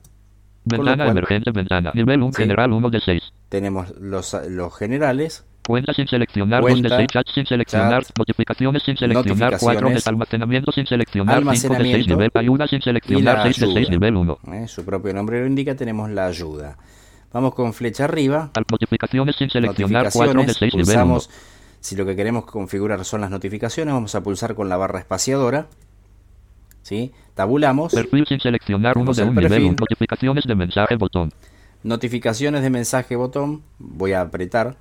Ventana 0.65 1.09
emergente, 1.09 1.51
ventana. 1.51 1.91
Nivel 1.95 2.23
1 2.23 2.33
general 2.33 2.73
1 2.73 2.91
de 2.91 3.01
6. 3.01 3.23
Tenemos 3.49 3.91
los, 3.99 4.37
los 4.49 4.77
generales 4.77 5.45
Cuenta 5.67 5.93
sin 5.95 6.09
seleccionar. 6.09 6.61
Cuenta, 6.61 6.89
2 6.89 6.91
de 6.91 6.97
6 6.97 7.09
chats 7.09 7.33
sin 7.35 7.47
seleccionar. 7.47 8.03
chat, 8.03 8.19
notificaciones 8.19 8.83
sin 8.83 8.97
seleccionar. 8.97 9.59
4 9.59 9.89
de 9.89 10.03
almacenamiento 10.05 10.73
sin 10.73 10.87
seleccionar. 10.87 11.39
5 11.39 11.51
de 11.51 11.57
6 11.57 11.65
almacenamiento 11.65 12.17
nivel. 12.17 12.31
Ayuda 12.35 12.67
sin 12.67 12.83
seleccionar. 12.83 13.37
la 13.37 13.43
6 13.45 13.61
de 13.61 13.67
6 13.67 13.77
ayuda. 13.77 13.91
nivel 13.91 14.17
1. 14.17 14.39
¿eh? 14.55 14.69
Su 14.69 14.85
propio 14.85 15.15
nombre 15.15 15.41
lo 15.41 15.47
indica, 15.47 15.77
tenemos 15.77 16.11
la 16.11 16.27
ayuda. 16.27 16.77
Vamos 17.33 17.55
con 17.55 17.73
flecha 17.73 18.05
arriba, 18.05 18.51
Notificaciones 18.71 19.37
sin 19.37 19.51
seleccionar. 19.51 20.11
4 20.13 20.29
de 20.29 20.35
notificaciones, 20.35 20.57
6 20.59 20.75
nivel 20.75 20.97
1. 20.97 21.15
pulsamos, 21.15 21.31
si 21.79 21.95
lo 21.97 22.05
que 22.05 22.17
queremos 22.17 22.45
configurar 22.45 23.05
son 23.05 23.21
las 23.21 23.31
notificaciones, 23.31 23.95
vamos 23.95 24.15
a 24.17 24.23
pulsar 24.23 24.57
con 24.57 24.69
la 24.69 24.77
barra 24.77 24.99
espaciadora, 24.99 25.69
¿sí? 26.83 27.13
Tabulamos, 27.35 27.93
Perfil 27.95 28.27
sin 28.27 28.41
seleccionar. 28.41 28.97
1 28.97 29.13
Tenemos 29.13 29.17
de 29.17 29.23
1 29.25 29.31
nivel 29.33 29.49
perfil. 29.49 29.67
1. 29.71 29.77
Notificaciones 29.81 30.45
de 30.45 30.55
mensaje 30.55 30.97
botón. 30.97 31.31
notificaciones 31.83 32.63
de 32.63 32.71
mensaje 32.71 33.17
botón, 33.17 33.63
voy 33.79 34.13
a 34.13 34.21
apretar. 34.23 34.77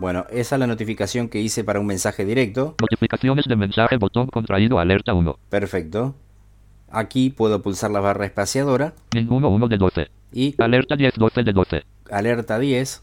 Bueno, 0.00 0.26
esa 0.30 0.56
es 0.56 0.58
la 0.60 0.66
notificación 0.66 1.28
que 1.28 1.40
hice 1.40 1.62
para 1.64 1.78
un 1.78 1.86
mensaje 1.86 2.24
directo, 2.24 2.74
Notificaciones 2.80 3.44
de 3.46 3.54
mensaje 3.56 3.96
botón 3.98 4.26
contraído. 4.26 4.78
Alerta 4.78 5.14
1. 5.14 5.38
perfecto. 5.48 6.14
Aquí 6.94 7.30
puedo 7.30 7.62
pulsar 7.62 7.90
la 7.90 8.00
barra 8.00 8.26
espaciadora 8.26 8.92
Ninguno 9.14 9.48
1 9.48 9.68
de 9.68 9.76
12. 9.78 10.08
y 10.32 10.54
Alerta 10.58 10.94
10 10.96 11.14
12 11.16 11.42
de 11.42 11.52
12. 11.52 11.82
alerta 12.10 12.58
10, 12.58 13.02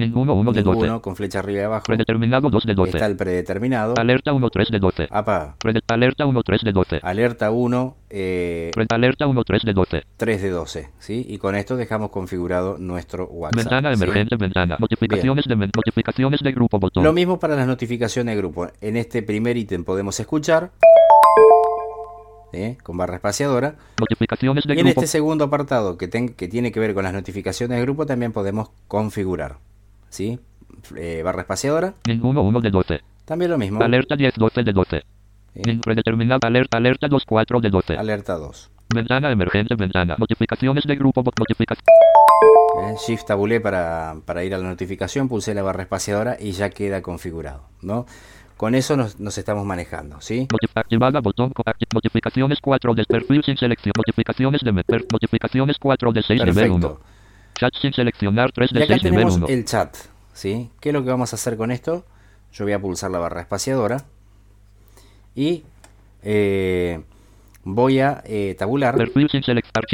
Ninguno 0.00 0.34
1 0.34 0.52
de 0.52 0.62
12. 0.62 0.80
ninguno, 0.80 1.02
con 1.02 1.14
flecha 1.16 1.38
arriba 1.40 1.60
y 1.60 1.64
abajo, 1.64 1.84
Predeterminado 1.86 2.50
2 2.50 2.64
de 2.64 2.74
12. 2.74 2.90
está 2.96 3.06
el 3.06 3.16
predeterminado. 3.16 3.94
Alerta 3.96 4.32
1 4.32 4.50
3 4.50 4.68
de 4.70 4.78
12. 4.78 5.08
Apa, 5.10 5.56
Prede- 5.58 5.80
alerta 5.88 6.26
1 6.26 6.42
3 6.42 6.62
de 6.62 6.72
12. 6.72 7.00
alerta 7.02 7.50
1, 7.50 7.96
eh, 8.10 8.70
alerta 8.90 9.26
1 9.26 9.44
3 9.44 9.62
de 9.64 9.72
12. 9.72 10.02
3 10.16 10.42
de 10.42 10.50
12, 10.50 10.90
¿sí? 10.98 11.24
Y 11.28 11.38
con 11.38 11.54
esto 11.54 11.76
dejamos 11.76 12.10
configurado 12.10 12.76
nuestro 12.78 13.26
WhatsApp. 13.26 13.56
Ventana 13.56 13.94
¿sí? 13.94 14.02
emergente, 14.02 14.36
ventana. 14.36 14.76
Notificaciones 14.80 15.44
de 15.46 15.56
notificaciones 15.56 16.40
de 16.40 16.52
grupo 16.52 16.78
botón. 16.78 17.04
Lo 17.04 17.12
mismo 17.12 17.38
para 17.38 17.54
las 17.56 17.66
notificaciones 17.66 18.34
de 18.34 18.40
grupo. 18.40 18.68
En 18.80 18.96
este 18.96 19.22
primer 19.22 19.56
ítem 19.56 19.84
podemos 19.84 20.18
escuchar 20.20 20.70
¿sí? 22.52 22.76
con 22.82 22.96
barra 22.96 23.16
espaciadora. 23.16 23.76
Notificaciones 23.98 24.64
de 24.64 24.74
Y 24.74 24.78
en 24.80 24.86
grupo. 24.86 25.00
este 25.00 25.06
segundo 25.06 25.44
apartado 25.44 25.96
que, 25.96 26.08
ten- 26.08 26.30
que 26.30 26.48
tiene 26.48 26.72
que 26.72 26.80
ver 26.80 26.94
con 26.94 27.04
las 27.04 27.12
notificaciones 27.12 27.76
de 27.78 27.82
grupo 27.82 28.06
también 28.06 28.32
podemos 28.32 28.70
configurar. 28.88 29.58
¿Sí? 30.10 30.38
Eh, 30.96 31.22
barra 31.24 31.42
espaciadora, 31.42 31.94
Ninguno 32.06 32.42
1 32.42 32.60
de 32.60 32.70
12. 32.70 33.00
también 33.24 33.50
lo 33.50 33.58
mismo. 33.58 33.82
Alerta 33.82 34.16
10 34.16 34.34
12 34.34 34.62
de 34.62 34.72
12. 34.72 35.02
¿sí? 35.64 35.76
Predeterminado 35.82 36.40
alerta 36.46 36.76
alerta 36.78 37.08
2 37.08 37.24
4 37.24 37.60
de 37.60 37.70
12. 37.70 37.96
Alerta 37.96 38.34
2. 38.36 38.70
Ventana 38.92 39.30
emergente, 39.30 39.74
ventana. 39.76 40.16
Notificaciones 40.18 40.84
de 40.84 40.96
grupo 40.96 41.22
notificaciones. 41.22 41.84
¿eh? 42.82 42.94
Shift 43.06 43.26
tabulé 43.26 43.60
para, 43.60 44.16
para 44.24 44.42
ir 44.44 44.54
a 44.54 44.58
la 44.58 44.68
notificación, 44.68 45.28
pulsé 45.28 45.54
la 45.54 45.62
barra 45.62 45.82
espaciadora 45.82 46.36
y 46.40 46.52
ya 46.52 46.70
queda 46.70 47.00
configurado. 47.02 47.62
¿no? 47.82 48.06
Con 48.56 48.74
eso 48.74 48.96
nos, 48.96 49.20
nos 49.20 49.38
estamos 49.38 49.64
manejando. 49.64 50.20
¿sí? 50.20 50.48
activada 50.74 51.20
botón 51.20 51.52
notificaciones 51.94 52.58
4 52.60 52.94
de 52.94 53.04
perfil 53.04 53.42
sin 53.44 53.56
selección. 53.56 53.92
Notificaciones 53.96 54.60
de 54.62 54.72
notificaciones 54.72 55.76
4 55.78 56.12
de 56.12 56.22
6 56.22 56.44
nivel 56.44 56.70
1. 56.72 56.80
Perfecto. 56.80 57.09
Chat 57.58 57.74
sin 57.80 57.92
seleccionar 57.92 58.52
3 58.52 58.70
Y 58.72 58.74
de 58.74 58.84
acá 58.84 58.94
6 58.94 59.02
nivel 59.04 59.16
tenemos 59.16 59.36
1. 59.36 59.46
el 59.48 59.64
chat, 59.64 59.96
¿sí? 60.32 60.70
¿Qué 60.80 60.90
es 60.90 60.92
lo 60.92 61.04
que 61.04 61.10
vamos 61.10 61.32
a 61.32 61.36
hacer 61.36 61.56
con 61.56 61.70
esto? 61.70 62.04
Yo 62.52 62.64
voy 62.64 62.72
a 62.72 62.80
pulsar 62.80 63.10
la 63.10 63.18
barra 63.18 63.40
espaciadora 63.42 64.04
y 65.34 65.64
eh, 66.22 67.00
voy 67.64 68.00
a 68.00 68.22
eh, 68.24 68.54
tabular, 68.58 68.96
Perfil 68.96 69.28
sin 69.30 69.42
seleccionar. 69.42 69.84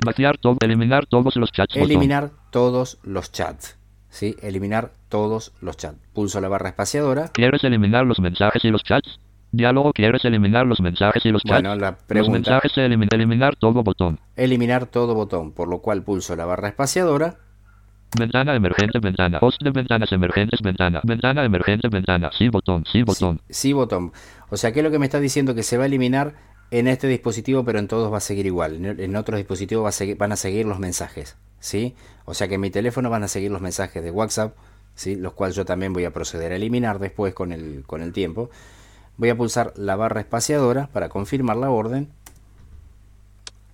Todo. 0.40 0.56
Eliminar 0.60 1.06
todos 1.06 1.36
los 1.36 1.52
chats. 1.52 1.74
botón. 1.74 1.84
eliminar 1.90 2.30
todos 2.50 2.98
los 3.02 3.32
chats, 3.32 3.76
¿sí? 4.08 4.36
Eliminar 4.42 4.92
todos 5.08 5.52
los 5.60 5.76
chats. 5.76 5.98
Pulso 6.14 6.40
la 6.40 6.48
barra 6.48 6.68
espaciadora. 6.70 7.28
¿Quieres 7.28 7.62
eliminar 7.64 8.06
los 8.06 8.20
mensajes 8.20 8.64
y 8.64 8.70
los 8.70 8.82
chats? 8.84 9.18
Diálogo, 9.52 9.92
¿quieres 9.92 10.24
eliminar 10.24 10.66
los 10.66 10.80
mensajes 10.80 11.24
y 11.24 11.30
los 11.30 11.42
chats? 11.42 11.62
Bueno, 11.62 11.76
la 11.76 11.92
los 11.92 12.00
pregunta, 12.02 12.32
mensajes 12.32 12.72
se 12.72 12.84
eliminan. 12.84 13.08
Eliminar 13.12 13.56
todo 13.56 13.82
botón. 13.82 14.18
eliminar 14.34 14.86
todo 14.86 15.14
botón, 15.14 15.52
por 15.52 15.68
lo 15.68 15.80
cual 15.80 16.02
pulso 16.02 16.34
la 16.36 16.44
barra 16.44 16.68
espaciadora. 16.68 17.36
Ventana 18.18 18.54
emergente, 18.54 18.98
ventana. 18.98 19.38
Host 19.40 19.60
de 19.62 19.70
ventanas 19.70 20.10
emergentes, 20.12 20.60
ventana. 20.62 21.00
Ventana 21.04 21.44
emergente, 21.44 21.88
ventana. 21.88 22.30
Sí, 22.36 22.48
botón, 22.48 22.84
sí, 22.90 23.02
botón. 23.02 23.40
Sí, 23.50 23.72
botón. 23.72 24.12
O 24.48 24.56
sea, 24.56 24.72
¿qué 24.72 24.80
es 24.80 24.84
lo 24.84 24.90
que 24.90 24.98
me 24.98 25.06
está 25.06 25.20
diciendo? 25.20 25.54
Que 25.54 25.62
se 25.62 25.76
va 25.76 25.82
a 25.84 25.86
eliminar 25.86 26.34
en 26.70 26.88
este 26.88 27.08
dispositivo, 27.08 27.64
pero 27.64 27.78
en 27.78 27.88
todos 27.88 28.12
va 28.12 28.18
a 28.18 28.20
seguir 28.20 28.46
igual. 28.46 28.84
En, 28.84 29.00
en 29.00 29.16
otros 29.16 29.36
dispositivos 29.38 29.84
va 29.84 29.90
a 29.90 29.92
seguir- 29.92 30.16
van 30.16 30.32
a 30.32 30.36
seguir 30.36 30.66
los 30.66 30.78
mensajes, 30.78 31.36
¿sí? 31.60 31.94
O 32.24 32.34
sea 32.34 32.48
que 32.48 32.54
en 32.54 32.60
mi 32.62 32.70
teléfono 32.70 33.10
van 33.10 33.22
a 33.22 33.28
seguir 33.28 33.50
los 33.50 33.60
mensajes 33.60 34.02
de 34.02 34.10
WhatsApp, 34.10 34.56
¿sí? 34.94 35.16
Los 35.16 35.34
cuales 35.34 35.54
yo 35.56 35.64
también 35.64 35.92
voy 35.92 36.04
a 36.04 36.12
proceder 36.12 36.52
a 36.52 36.56
eliminar 36.56 36.98
después 36.98 37.34
con 37.34 37.52
el, 37.52 37.84
con 37.86 38.02
el 38.02 38.12
tiempo. 38.12 38.50
Voy 39.18 39.28
a 39.28 39.36
pulsar 39.36 39.72
la 39.76 39.94
barra 39.96 40.20
espaciadora 40.20 40.88
para 40.88 41.08
confirmar 41.08 41.56
la 41.56 41.70
orden. 41.70 42.08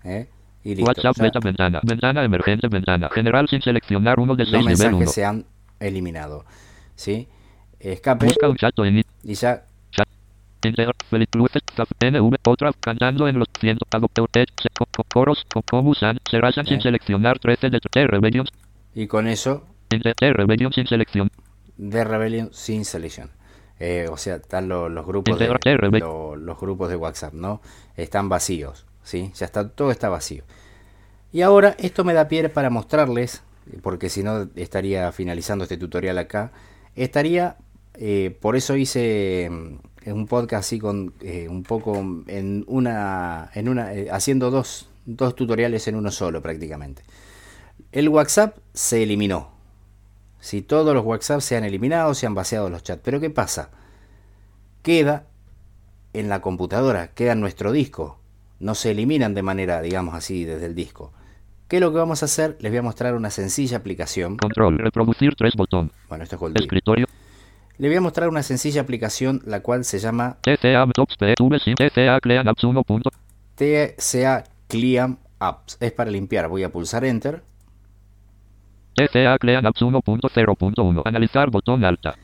¿eh? 0.04 0.28
Y 0.64 0.75
listo. 0.77 0.85
WhatsApp, 0.90 1.16
Ya 1.16 1.22
beta, 1.25 1.40
ventana. 1.40 1.81
Ventana 1.83 2.25
emergente, 2.25 2.68
ventana. 2.68 3.09
General 3.11 3.48
sin 3.48 3.61
seleccionar 3.62 4.20
uno 4.20 4.35
de 4.37 4.44
los 4.44 4.51
6, 4.51 4.61
nivel 4.61 4.68
mensajes 4.79 4.94
1. 5.03 5.11
se 5.11 5.25
han 5.25 5.44
eliminado, 5.81 6.44
¿sí? 6.94 7.29
Escape 7.81 8.27
Busca 8.27 8.48
un 8.48 8.57
chat 8.57 8.79
o 8.79 8.85
en 8.85 9.03
y 9.25 9.35
ya 9.35 9.64
Feliz 11.11 11.29
NV, 11.35 12.37
otra, 12.44 12.70
cantando 12.79 13.27
en 13.27 13.37
los 13.38 13.48
cientos, 13.59 13.88
coros, 15.12 15.44
co- 15.53 15.62
como 15.68 15.90
usan, 15.90 16.18
Serrazan 16.31 16.64
sin 16.66 16.79
Eh. 16.79 16.83
seleccionar 16.83 17.40
13 17.40 17.68
de 17.68 17.81
Rebellion, 18.07 18.46
y 18.94 19.09
con 19.09 19.27
eso 19.27 19.66
T, 19.88 20.33
Rebellion 20.33 20.72
sin 20.72 20.87
selección, 20.87 21.31
de 21.77 22.05
Rebellion 22.05 22.51
sin 22.53 22.85
selección. 22.85 23.31
Eh, 23.81 24.07
o 24.09 24.16
sea, 24.16 24.37
están 24.37 24.68
lo- 24.68 24.88
los 24.88 25.05
grupos 25.05 25.37
de, 25.37 25.46
Integra- 25.46 25.59
T, 25.59 25.77
Rebe- 25.77 25.98
lo- 25.98 26.37
los 26.37 26.61
grupos 26.61 26.88
de 26.88 26.94
WhatsApp, 26.96 27.35
¿no? 27.35 27.61
Están 27.96 28.29
vacíos, 28.29 28.87
¿sí? 29.02 29.32
Ya 29.34 29.46
está, 29.46 29.68
todo 29.68 29.90
está 29.90 30.08
vacío. 30.08 30.44
Y 31.32 31.42
ahora 31.42 31.74
esto 31.78 32.04
me 32.04 32.12
da 32.12 32.28
pie 32.28 32.48
para 32.48 32.70
mostrarles, 32.70 33.42
porque 33.82 34.08
si 34.08 34.22
no 34.22 34.48
estaría 34.54 35.10
finalizando 35.12 35.64
este 35.64 35.78
tutorial 35.78 36.18
acá, 36.18 36.52
estaría, 36.94 37.56
eh, 37.94 38.36
por 38.40 38.56
eso 38.56 38.76
hice 38.76 39.48
mm, 39.50 40.10
un 40.10 40.26
podcast 40.26 40.66
así 40.66 40.78
con 40.78 41.14
eh, 41.20 41.48
un 41.48 41.62
poco 41.62 41.96
en 42.26 42.64
una, 42.66 43.50
en 43.54 43.68
una, 43.68 43.94
eh, 43.94 44.08
haciendo 44.10 44.50
dos, 44.50 44.88
dos 45.06 45.34
tutoriales 45.34 45.88
en 45.88 45.96
uno 45.96 46.10
solo 46.10 46.42
prácticamente. 46.42 47.02
El 47.92 48.08
WhatsApp 48.08 48.58
se 48.74 49.02
eliminó, 49.02 49.52
si 50.42 50.60
todos 50.60 50.92
los 50.92 51.04
WhatsApp 51.04 51.40
se 51.40 51.56
han 51.56 51.62
eliminado, 51.62 52.14
se 52.14 52.26
han 52.26 52.34
vaciado 52.34 52.68
los 52.68 52.82
chats. 52.82 53.00
Pero 53.04 53.20
¿qué 53.20 53.30
pasa? 53.30 53.70
Queda 54.82 55.26
en 56.14 56.28
la 56.28 56.42
computadora, 56.42 57.12
queda 57.14 57.32
en 57.32 57.40
nuestro 57.40 57.70
disco. 57.70 58.18
No 58.62 58.75
se 58.75 58.92
eliminan 58.92 59.35
de 59.35 59.42
manera, 59.42 59.83
digamos 59.83 60.14
así, 60.14 60.44
desde 60.44 60.66
el 60.66 60.75
disco. 60.75 61.12
¿Qué 61.68 61.77
es 61.77 61.81
lo 61.83 61.90
que 61.92 61.98
vamos 61.98 62.22
a 62.22 62.27
hacer? 62.27 62.57
Les 62.61 62.70
voy 62.70 62.79
a 62.79 62.83
mostrar 62.83 63.14
una 63.14 63.29
sencilla 63.31 63.79
aplicación. 63.79 64.37
control, 64.37 64.79
reproducir 64.79 65.35
3 65.35 65.55
botón, 65.57 65.90
Bueno, 66.09 66.25
esto 66.25 66.37
es 66.37 66.40
Goldie. 66.40 66.62
escritorio, 66.62 67.07
Les 67.79 67.90
voy 67.90 67.96
a 67.96 68.01
mostrar 68.01 68.29
una 68.29 68.42
sencilla 68.42 68.83
aplicación, 68.83 69.42
la 69.46 69.61
cual 69.61 69.85
se 69.85 69.98
llama 69.98 70.37
TCA, 70.42 70.87
Tops, 70.94 71.16
PV, 71.16 71.59
sin 71.59 71.75
TCA, 71.75 72.20
Clean 72.20 72.46
Apps 72.46 72.62
1. 72.62 72.83
punto. 72.85 73.11
TCA 73.57 74.44
Clean 74.68 75.18
Apps. 75.40 75.77
Es 75.81 75.92
para 75.92 76.11
limpiar. 76.11 76.48
Voy 76.48 76.62
a 76.62 76.70
pulsar 76.70 77.05
Enter. 77.05 77.42
TCA, 78.94 79.38
Clean 79.38 79.64
Apps 79.66 79.81
1.0.1, 79.83 81.03
analizar 81.05 81.51
botón 81.51 81.85
alta, 81.85 82.14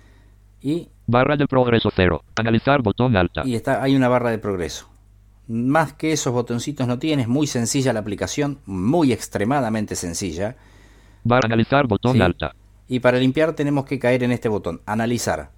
Y, 0.60 0.88
barra 1.06 1.36
de 1.36 1.46
progreso 1.46 1.90
0, 1.94 2.22
analizar 2.36 2.82
botón 2.82 3.16
alta, 3.16 3.42
y 3.46 3.54
está, 3.54 3.82
hay 3.82 3.96
una 3.96 4.08
barra 4.08 4.30
de 4.30 4.38
progreso. 4.38 4.88
Más 5.48 5.94
que 5.94 6.12
esos 6.12 6.32
botoncitos 6.32 6.86
no 6.86 6.98
tienes. 6.98 7.26
Muy 7.26 7.46
sencilla 7.46 7.92
la 7.92 8.00
aplicación. 8.00 8.58
Muy 8.66 9.12
extremadamente 9.12 9.96
sencilla. 9.96 10.56
barra 11.24 11.46
analizar 11.46 11.86
botón 11.86 12.14
Sí. 12.16 12.22
alta, 12.22 12.54
Y 12.86 13.00
para 13.00 13.18
limpiar 13.18 13.52
tenemos 13.54 13.84
que 13.84 13.98
caer 13.98 14.22
en 14.22 14.32
este 14.32 14.48
botón, 14.48 14.80
analizar. 14.86 15.50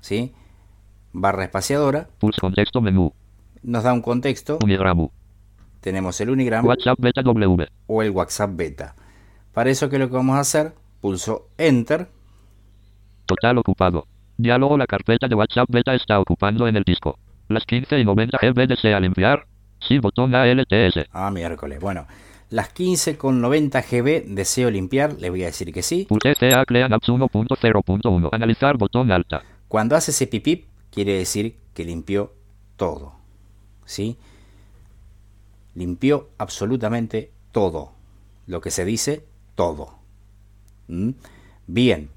¿sí? 0.00 0.32
Barra 1.12 1.44
espaciadora, 1.44 2.08
pulse 2.18 2.40
contexto 2.40 2.80
menú, 2.80 3.12
nos 3.62 3.84
da 3.84 3.92
un 3.92 4.02
contexto, 4.02 4.58
unigramu, 4.62 5.08
tenemos 5.80 6.20
el 6.20 6.28
Unigram 6.30 6.66
WhatsApp 6.66 6.98
beta 7.00 7.22
W, 7.22 7.68
o 7.86 8.02
el 8.02 8.10
WhatsApp 8.10 8.50
beta. 8.54 8.94
Para 9.54 9.70
eso, 9.70 9.88
¿qué 9.88 9.96
es 9.96 10.00
lo 10.00 10.08
que 10.08 10.16
vamos 10.16 10.36
a 10.36 10.40
hacer? 10.40 10.74
Pulso 11.00 11.48
Enter, 11.56 12.08
total 13.26 13.58
ocupado. 13.58 14.06
Diálogo 14.36 14.76
la 14.76 14.86
carpeta 14.86 15.28
de 15.28 15.36
WhatsApp 15.36 15.68
beta 15.70 15.94
está 15.94 16.18
ocupando 16.18 16.66
en 16.66 16.76
el 16.76 16.82
disco. 16.82 17.18
Las 17.48 17.64
15 17.64 17.98
y 17.98 18.04
90 18.04 18.38
GB 18.40 18.66
desea 18.66 19.00
limpiar. 19.00 19.46
Sí, 19.80 19.98
botón 19.98 20.34
ALTS. 20.34 21.06
ah, 21.12 21.30
miércoles, 21.30 21.78
bueno, 21.80 22.06
las 22.50 22.70
15 22.70 23.18
con 23.18 23.40
90 23.40 23.82
GB 23.82 24.24
deseo 24.34 24.70
limpiar, 24.70 25.14
le 25.14 25.30
voy 25.30 25.42
a 25.42 25.46
decir 25.46 25.72
que 25.72 25.82
sí. 25.82 26.06
Clean 26.06 26.92
Apps 26.92 27.08
1.0.1. 27.08 28.28
Analizar 28.32 28.76
botón 28.76 29.10
alta. 29.10 29.42
Cuando 29.68 29.96
hace 29.96 30.10
ese 30.10 30.26
pipip, 30.26 30.66
quiere 30.90 31.14
decir 31.14 31.56
que 31.74 31.84
limpió 31.84 32.32
todo, 32.76 33.14
¿sí? 33.84 34.16
Limpió 35.74 36.30
absolutamente 36.38 37.32
todo, 37.52 37.92
lo 38.46 38.60
que 38.60 38.70
se 38.70 38.84
dice 38.84 39.24
todo. 39.56 39.98
¿Mm? 40.86 41.10
Bien, 41.66 42.10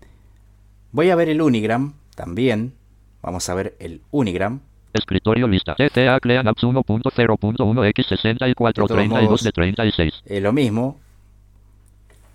Voy 0.98 1.12
a 1.12 1.16
ver 1.16 1.30
el 1.30 1.42
Unigram 1.42 1.94
también. 2.16 2.74
Vamos 3.22 3.50
a 3.50 3.54
ver 3.54 3.76
el 3.80 4.02
Unigram. 4.10 4.62
Escritorio 4.98 5.48
lista. 5.48 5.76
TCA 5.76 6.20
Clean 6.20 6.46
Apps 6.48 6.64
1.0.1x6432 6.64 9.42
de 9.42 9.52
36. 9.52 10.14
Es 10.26 10.42
lo 10.42 10.52
mismo. 10.54 10.98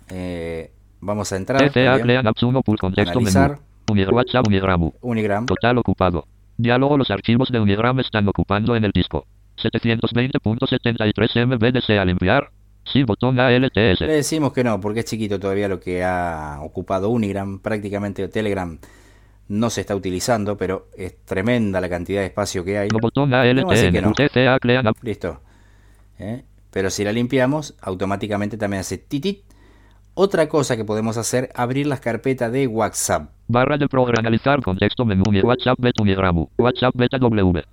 Eh, 0.09 0.69
vamos 1.01 1.31
a 1.31 1.37
entrar. 1.37 1.61
TCA 1.61 1.71
también. 1.71 2.01
Clean 2.01 2.27
Apps 2.27 2.43
1. 2.43 2.61
Contexto 2.63 3.19
Analizar. 3.19 3.59
menú. 3.93 4.15
WhatsApp 4.15 4.47
Unigramu. 4.47 4.91
Unigram. 5.01 5.45
Total 5.45 5.77
ocupado. 5.77 6.25
Diálogo 6.57 6.97
Los 6.97 7.11
archivos 7.11 7.49
de 7.49 7.59
Unigram 7.59 7.99
están 7.99 8.27
ocupando 8.27 8.75
en 8.75 8.85
el 8.85 8.91
disco. 8.91 9.25
720.73 9.57 11.45
MB 11.47 11.73
desea 11.73 12.05
limpiar. 12.05 12.49
Sí, 12.85 13.03
botón 13.03 13.39
ALTS. 13.39 14.01
Le 14.01 14.13
decimos 14.13 14.53
que 14.53 14.63
no, 14.63 14.79
porque 14.79 15.01
es 15.01 15.05
chiquito 15.05 15.39
todavía 15.39 15.67
lo 15.67 15.79
que 15.79 16.03
ha 16.03 16.59
ocupado 16.61 17.09
Unigram. 17.09 17.59
Prácticamente 17.59 18.27
Telegram 18.27 18.77
no 19.47 19.69
se 19.69 19.81
está 19.81 19.95
utilizando, 19.95 20.57
pero 20.57 20.87
es 20.97 21.17
tremenda 21.25 21.81
la 21.81 21.89
cantidad 21.89 22.21
de 22.21 22.27
espacio 22.27 22.63
que 22.63 22.77
hay. 22.77 22.89
Que 22.89 24.01
no. 24.83 24.91
Listo. 25.01 25.41
¿Eh? 26.19 26.43
Pero 26.71 26.89
si 26.89 27.03
la 27.03 27.11
limpiamos, 27.11 27.75
automáticamente 27.81 28.57
también 28.57 28.81
hace 28.81 28.97
titit. 28.97 29.43
Otra 30.15 30.47
cosa 30.47 30.77
que 30.77 30.85
podemos 30.85 31.17
hacer, 31.17 31.49
abrir 31.55 31.87
las 31.87 31.99
carpetas 31.99 32.51
de 32.51 32.67
WhatsApp. 32.67 33.31
Barra 33.47 33.77
de 33.77 33.87
programa 33.87 34.19
analizar 34.19 34.61
contexto 34.61 35.05
menú 35.05 35.23
WhatsApp 35.43 35.77
beta 35.79 36.01
Unigramu. 36.01 36.49
WhatsApp 36.57 36.95
beta 36.95 37.17
W. 37.17 37.63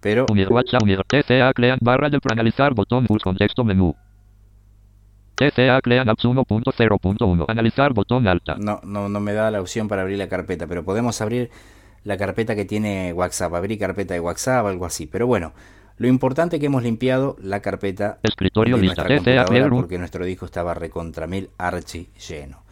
Pero 0.00 0.26
WhatsApp 0.50 0.82
TCA 1.06 1.52
barra 1.80 2.08
de 2.08 2.18
analizar 2.30 2.74
botón 2.74 3.06
full 3.06 3.20
contexto 3.20 3.64
menú. 3.64 3.94
TCA 5.48 5.80
Clean 5.80 6.08
Apps 6.08 6.24
1.0.1 6.24 7.44
analizar 7.48 7.92
botón 7.92 8.26
alta. 8.28 8.56
no, 8.58 8.80
no, 8.84 9.08
no 9.08 9.20
me 9.20 9.32
da 9.32 9.50
la 9.50 9.60
opción 9.60 9.88
para 9.88 10.02
abrir 10.02 10.18
la 10.18 10.28
carpeta. 10.28 10.66
Pero 10.66 10.84
podemos 10.84 11.20
abrir 11.20 11.50
la 12.04 12.16
carpeta 12.16 12.54
que 12.54 12.64
tiene 12.64 13.12
WhatsApp. 13.12 13.54
Abrir 13.54 13.78
carpeta 13.78 14.14
de 14.14 14.20
WhatsApp, 14.20 14.66
algo 14.66 14.86
así. 14.86 15.06
Pero 15.06 15.26
bueno, 15.26 15.52
lo 15.98 16.08
importante 16.08 16.56
es 16.56 16.60
que 16.60 16.66
hemos 16.66 16.82
limpiado 16.82 17.36
la 17.42 17.60
carpeta 17.60 18.18
Escritorio 18.22 18.76
de 18.76 18.82
lista 18.82 19.04
nuestra 19.04 19.16
TCA 19.34 19.44
computadora 19.44 19.70
porque 19.82 19.98
nuestro 19.98 20.24
disco 20.24 20.44
estaba 20.46 20.74
recontra 20.74 21.26
mil 21.26 21.50
archi 21.58 22.08
lleno. 22.28 22.62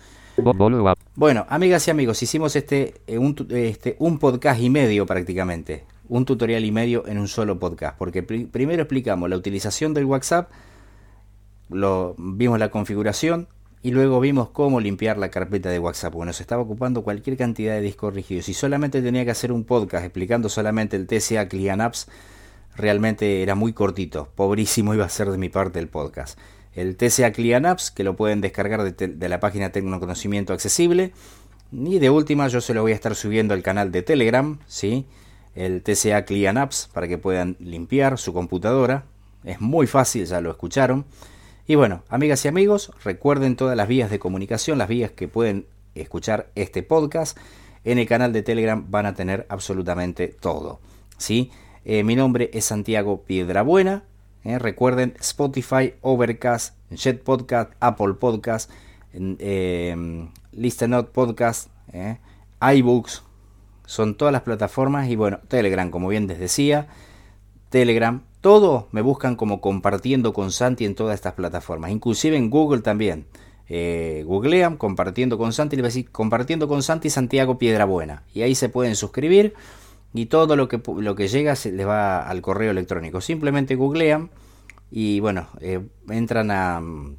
Bueno, 1.17 1.47
amigas 1.49 1.89
y 1.89 1.91
amigos, 1.91 2.23
hicimos 2.23 2.55
este, 2.55 2.95
eh, 3.09 3.19
un, 3.19 3.35
este 3.51 3.97
un 3.99 4.19
podcast 4.21 4.61
y 4.61 4.71
medio 4.71 5.05
prácticamente, 5.05 5.85
un 6.09 6.25
tutorial 6.25 6.65
y 6.65 6.71
medio 6.71 7.05
en 7.09 7.19
un 7.19 7.27
solo 7.27 7.59
podcast, 7.59 7.99
porque 7.99 8.23
pri- 8.23 8.45
primero 8.45 8.83
explicamos 8.83 9.29
la 9.29 9.37
utilización 9.37 9.95
del 9.95 10.05
WhatsApp, 10.05 10.49
lo, 11.71 12.15
vimos 12.19 12.59
la 12.59 12.71
configuración 12.71 13.49
y 13.83 13.93
luego 13.93 14.21
vimos 14.21 14.51
cómo 14.51 14.81
limpiar 14.81 15.19
la 15.19 15.31
carpeta 15.31 15.71
de 15.71 15.79
WhatsApp, 15.79 16.13
porque 16.13 16.27
nos 16.27 16.41
estaba 16.41 16.63
ocupando 16.63 17.03
cualquier 17.03 17.37
cantidad 17.37 17.75
de 17.75 17.81
discos 17.81 18.13
rígidos 18.13 18.49
y 18.49 18.55
solamente 18.55 19.03
tenía 19.03 19.25
que 19.25 19.31
hacer 19.31 19.53
un 19.53 19.65
podcast 19.65 20.05
explicando 20.05 20.49
solamente 20.49 20.97
el 20.97 21.07
TCA 21.07 21.49
Client 21.49 21.81
Apps, 21.81 22.09
realmente 22.77 23.43
era 23.43 23.55
muy 23.55 23.73
cortito, 23.73 24.29
pobrísimo 24.35 24.95
iba 24.95 25.05
a 25.05 25.09
ser 25.09 25.31
de 25.31 25.39
mi 25.39 25.49
parte 25.49 25.79
el 25.79 25.89
podcast. 25.89 26.39
El 26.75 26.97
TCA 26.97 27.33
Client 27.33 27.67
Apps, 27.67 27.91
que 27.91 28.05
lo 28.05 28.15
pueden 28.15 28.41
descargar 28.41 28.95
de, 28.95 29.29
la 29.29 29.41
página 29.41 29.73
Tecnoconocimiento 29.73 30.53
Accesible. 30.53 31.13
Y 31.73 31.99
de 31.99 32.09
última, 32.09 32.47
yo 32.49 32.61
se 32.61 32.73
lo 32.73 32.83
voy 32.83 32.93
a 32.93 32.95
estar 32.95 33.17
subiendo 33.17 33.53
al 33.53 33.63
canal 33.63 33.91
de 33.91 34.03
Telegram, 34.03 34.59
¿sí? 34.67 35.07
El 35.57 35.83
TCA 35.83 36.25
Client 36.25 36.57
Apps, 36.57 36.89
para 36.93 37.09
que 37.09 37.19
puedan 37.19 37.57
limpiar 37.59 38.17
su 38.19 38.33
computadora. 38.33 39.07
Es 39.43 39.61
muy 39.61 39.89
fácil, 39.89 40.25
ya 40.27 40.41
lo 40.41 40.51
escucharon. 40.51 41.05
Y 41.71 41.75
bueno, 41.75 42.03
amigas 42.09 42.43
y 42.47 42.49
amigos, 42.49 42.93
recuerden 43.05 43.55
todas 43.55 43.77
las 43.77 43.89
vías 43.89 44.11
de 44.11 44.19
comunicación, 44.19 44.79
las 44.79 44.89
vías 44.89 45.11
que 45.11 45.29
pueden 45.29 45.67
escuchar 45.95 46.51
este 46.55 46.83
podcast. 46.83 47.37
En 47.85 47.99
el 47.99 48.07
canal 48.07 48.33
de 48.33 48.43
Telegram 48.43 48.91
van 48.91 49.05
a 49.05 49.15
tener 49.15 49.45
absolutamente 49.51 50.29
todo. 50.29 50.81
¿sí? 51.19 51.51
Eh, 51.85 52.05
mi 52.05 52.17
nombre 52.17 52.49
es 52.55 52.65
Santiago 52.65 53.23
Piedrabuena. 53.23 54.05
¿eh? 54.45 54.59
Recuerden 54.59 55.15
Spotify, 55.21 55.93
Overcast, 56.01 56.75
Jet 56.89 57.23
Podcast, 57.23 57.71
Apple 57.81 58.15
Podcast, 58.15 58.71
en, 59.13 59.37
eh, 59.39 59.95
Listen 60.53 60.93
Podcast, 61.13 61.69
iBooks. 62.63 63.25
Son 63.85 64.17
todas 64.17 64.33
las 64.33 64.41
plataformas 64.41 65.11
y 65.11 65.17
bueno, 65.17 65.41
Telegram, 65.49 65.91
como 65.91 66.09
bien 66.09 66.29
les 66.29 66.39
decía. 66.39 66.89
Telegram, 67.69 68.23
todo 68.41 68.89
me 68.93 69.03
buscan 69.03 69.37
como 69.37 69.61
compartiendo 69.61 70.33
con 70.33 70.53
Santi 70.53 70.85
en 70.85 70.95
todas 70.95 71.15
estas 71.15 71.35
plataformas, 71.35 71.91
inclusive 71.91 72.37
en 72.37 72.51
Google 72.51 72.83
también. 72.83 73.27
Eh, 73.71 74.25
googlean 74.27 74.79
compartiendo 74.79 75.37
con 75.37 75.53
Santi, 75.53 75.77
le 75.77 75.83
va 75.83 75.89
a 75.89 75.91
decir 75.91 76.11
compartiendo 76.11 76.69
con 76.69 76.83
Santi 76.83 77.11
Santiago 77.11 77.59
Piedrabuena. 77.59 78.23
Y 78.33 78.43
ahí 78.43 78.55
se 78.55 78.69
pueden 78.69 78.97
suscribir 78.97 79.55
y 80.15 80.27
todo 80.27 80.57
lo 80.57 80.69
que, 80.69 80.81
lo 80.99 81.15
que 81.15 81.29
llega 81.29 81.55
se 81.55 81.73
les 81.73 81.87
va 81.87 82.27
al 82.27 82.41
correo 82.41 82.71
electrónico. 82.71 83.21
Simplemente 83.21 83.75
googlean 83.75 84.31
y 84.91 85.21
bueno, 85.21 85.49
eh, 85.61 85.81
entran 86.09 86.51
a 86.51 86.81
mm, 86.81 87.17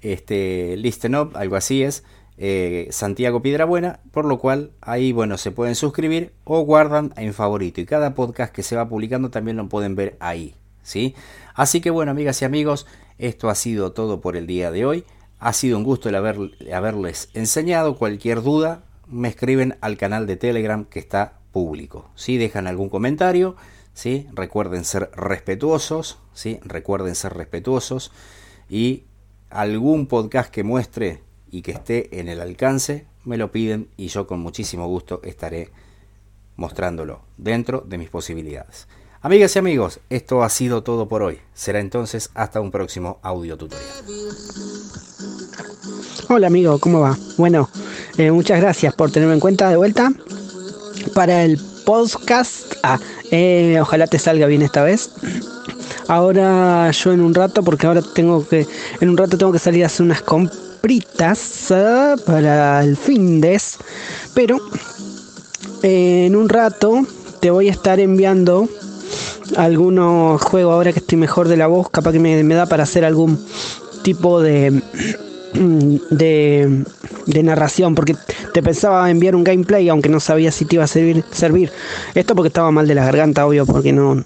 este 0.00 0.76
Listen 0.78 1.14
Up, 1.16 1.32
algo 1.34 1.56
así 1.56 1.82
es, 1.82 2.04
eh, 2.42 2.88
Santiago 2.90 3.42
Piedrabuena, 3.42 4.00
por 4.12 4.24
lo 4.24 4.38
cual 4.38 4.72
ahí 4.80 5.12
bueno 5.12 5.36
se 5.36 5.50
pueden 5.50 5.74
suscribir 5.74 6.32
o 6.44 6.62
guardan 6.62 7.12
en 7.18 7.34
favorito 7.34 7.82
y 7.82 7.84
cada 7.84 8.14
podcast 8.14 8.50
que 8.50 8.62
se 8.62 8.76
va 8.76 8.88
publicando 8.88 9.30
también 9.30 9.58
lo 9.58 9.68
pueden 9.68 9.94
ver 9.94 10.16
ahí, 10.20 10.54
¿sí? 10.82 11.14
Así 11.54 11.82
que 11.82 11.90
bueno, 11.90 12.12
amigas 12.12 12.40
y 12.40 12.46
amigos, 12.46 12.86
esto 13.18 13.50
ha 13.50 13.54
sido 13.54 13.92
todo 13.92 14.22
por 14.22 14.38
el 14.38 14.46
día 14.46 14.70
de 14.70 14.86
hoy. 14.86 15.04
Ha 15.38 15.52
sido 15.52 15.76
un 15.76 15.84
gusto 15.84 16.08
el 16.08 16.14
haber, 16.14 16.38
haberles 16.72 17.28
enseñado. 17.34 17.96
Cualquier 17.96 18.40
duda, 18.40 18.84
me 19.06 19.28
escriben 19.28 19.76
al 19.82 19.98
canal 19.98 20.26
de 20.26 20.36
Telegram 20.36 20.86
que 20.86 20.98
está 20.98 21.40
público. 21.52 22.08
Si 22.14 22.38
dejan 22.38 22.66
algún 22.66 22.88
comentario, 22.88 23.54
¿sí? 23.92 24.26
recuerden 24.32 24.86
ser 24.86 25.10
respetuosos, 25.14 26.18
¿sí? 26.32 26.58
recuerden 26.64 27.14
ser 27.14 27.34
respetuosos 27.34 28.12
y 28.70 29.04
algún 29.50 30.06
podcast 30.06 30.50
que 30.50 30.64
muestre 30.64 31.22
y 31.50 31.62
que 31.62 31.72
esté 31.72 32.20
en 32.20 32.28
el 32.28 32.40
alcance, 32.40 33.06
me 33.24 33.36
lo 33.36 33.50
piden 33.52 33.88
y 33.96 34.08
yo 34.08 34.26
con 34.26 34.40
muchísimo 34.40 34.86
gusto 34.86 35.20
estaré 35.24 35.70
mostrándolo 36.56 37.20
dentro 37.36 37.84
de 37.86 37.98
mis 37.98 38.10
posibilidades. 38.10 38.86
Amigas 39.22 39.54
y 39.56 39.58
amigos, 39.58 40.00
esto 40.08 40.42
ha 40.42 40.48
sido 40.48 40.82
todo 40.82 41.08
por 41.08 41.22
hoy. 41.22 41.38
Será 41.52 41.80
entonces 41.80 42.30
hasta 42.34 42.60
un 42.60 42.70
próximo 42.70 43.18
audio 43.22 43.58
tutorial. 43.58 43.88
Hola 46.28 46.46
amigo, 46.46 46.78
¿cómo 46.78 47.00
va? 47.00 47.18
Bueno, 47.36 47.68
eh, 48.16 48.30
muchas 48.30 48.60
gracias 48.60 48.94
por 48.94 49.10
tenerme 49.10 49.34
en 49.34 49.40
cuenta 49.40 49.68
de 49.68 49.76
vuelta 49.76 50.10
para 51.14 51.44
el 51.44 51.60
podcast. 51.84 52.74
Ah, 52.82 52.98
eh, 53.30 53.78
ojalá 53.80 54.06
te 54.06 54.18
salga 54.18 54.46
bien 54.46 54.62
esta 54.62 54.82
vez. 54.82 55.10
Ahora 56.08 56.90
yo 56.90 57.12
en 57.12 57.20
un 57.20 57.34
rato, 57.34 57.62
porque 57.62 57.86
ahora 57.86 58.02
tengo 58.02 58.46
que, 58.48 58.66
en 59.00 59.08
un 59.08 59.16
rato 59.16 59.36
tengo 59.36 59.52
que 59.52 59.58
salir 59.58 59.84
a 59.84 59.86
hacer 59.86 60.06
unas 60.06 60.22
ah, 61.70 62.16
para 62.26 62.82
el 62.82 62.96
fin 62.96 63.40
de, 63.40 63.60
pero 64.34 64.58
eh, 65.82 66.26
en 66.26 66.36
un 66.36 66.48
rato 66.48 67.06
te 67.40 67.50
voy 67.50 67.68
a 67.68 67.72
estar 67.72 68.00
enviando 68.00 68.68
algunos 69.56 70.40
juegos 70.42 70.74
ahora 70.74 70.92
que 70.92 71.00
estoy 71.00 71.18
mejor 71.18 71.48
de 71.48 71.56
la 71.56 71.66
voz, 71.66 71.90
capaz 71.90 72.12
que 72.12 72.18
me, 72.18 72.54
da 72.54 72.66
para 72.66 72.84
hacer 72.84 73.04
algún 73.04 73.38
tipo 74.02 74.40
de 74.40 74.82
de, 75.52 76.84
de 77.26 77.42
narración 77.42 77.96
porque 77.96 78.14
te 78.54 78.62
pensaba 78.62 79.10
enviar 79.10 79.34
un 79.34 79.42
gameplay 79.42 79.88
aunque 79.88 80.08
no 80.08 80.20
sabía 80.20 80.52
si 80.52 80.64
te 80.64 80.76
iba 80.76 80.84
a 80.84 80.86
servir 80.86 81.24
servir. 81.32 81.72
Esto 82.14 82.36
porque 82.36 82.48
estaba 82.48 82.70
mal 82.70 82.86
de 82.86 82.94
la 82.94 83.04
garganta 83.04 83.46
obvio 83.46 83.66
porque 83.66 83.92
no 83.92 84.24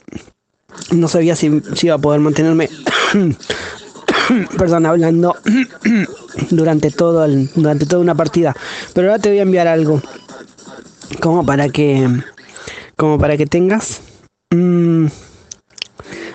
no 0.91 1.09
sabía 1.09 1.35
si, 1.35 1.63
si 1.75 1.87
iba 1.87 1.97
a 1.97 1.99
poder 1.99 2.21
mantenerme 2.21 2.69
perdón 4.59 4.85
hablando 4.85 5.35
durante 6.51 6.91
todo 6.91 7.25
el, 7.25 7.51
durante 7.55 7.87
toda 7.87 8.01
una 8.03 8.15
partida. 8.15 8.55
Pero 8.95 9.09
ahora 9.09 9.23
te 9.23 9.29
voy 9.29 9.39
a 9.39 9.43
enviar 9.43 9.67
algo 9.67 10.01
como 11.21 11.45
para 11.45 11.69
que 11.69 12.09
como 12.97 13.19
para 13.19 13.37
que 13.37 13.47
tengas. 13.47 14.01
Mm, 14.51 15.07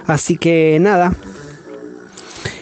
así 0.07 0.37
que 0.37 0.77
nada 0.79 1.13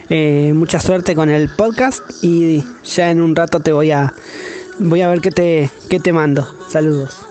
eh, 0.09 0.53
mucha 0.53 0.79
suerte 0.79 1.15
con 1.15 1.29
el 1.29 1.49
podcast 1.49 2.01
y 2.21 2.63
ya 2.83 3.11
en 3.11 3.21
un 3.21 3.35
rato 3.35 3.59
te 3.59 3.73
voy 3.73 3.91
a 3.91 4.13
voy 4.79 5.01
a 5.01 5.09
ver 5.09 5.21
qué 5.21 5.31
te 5.31 5.69
qué 5.89 5.99
te 5.99 6.13
mando. 6.13 6.47
Saludos 6.69 7.26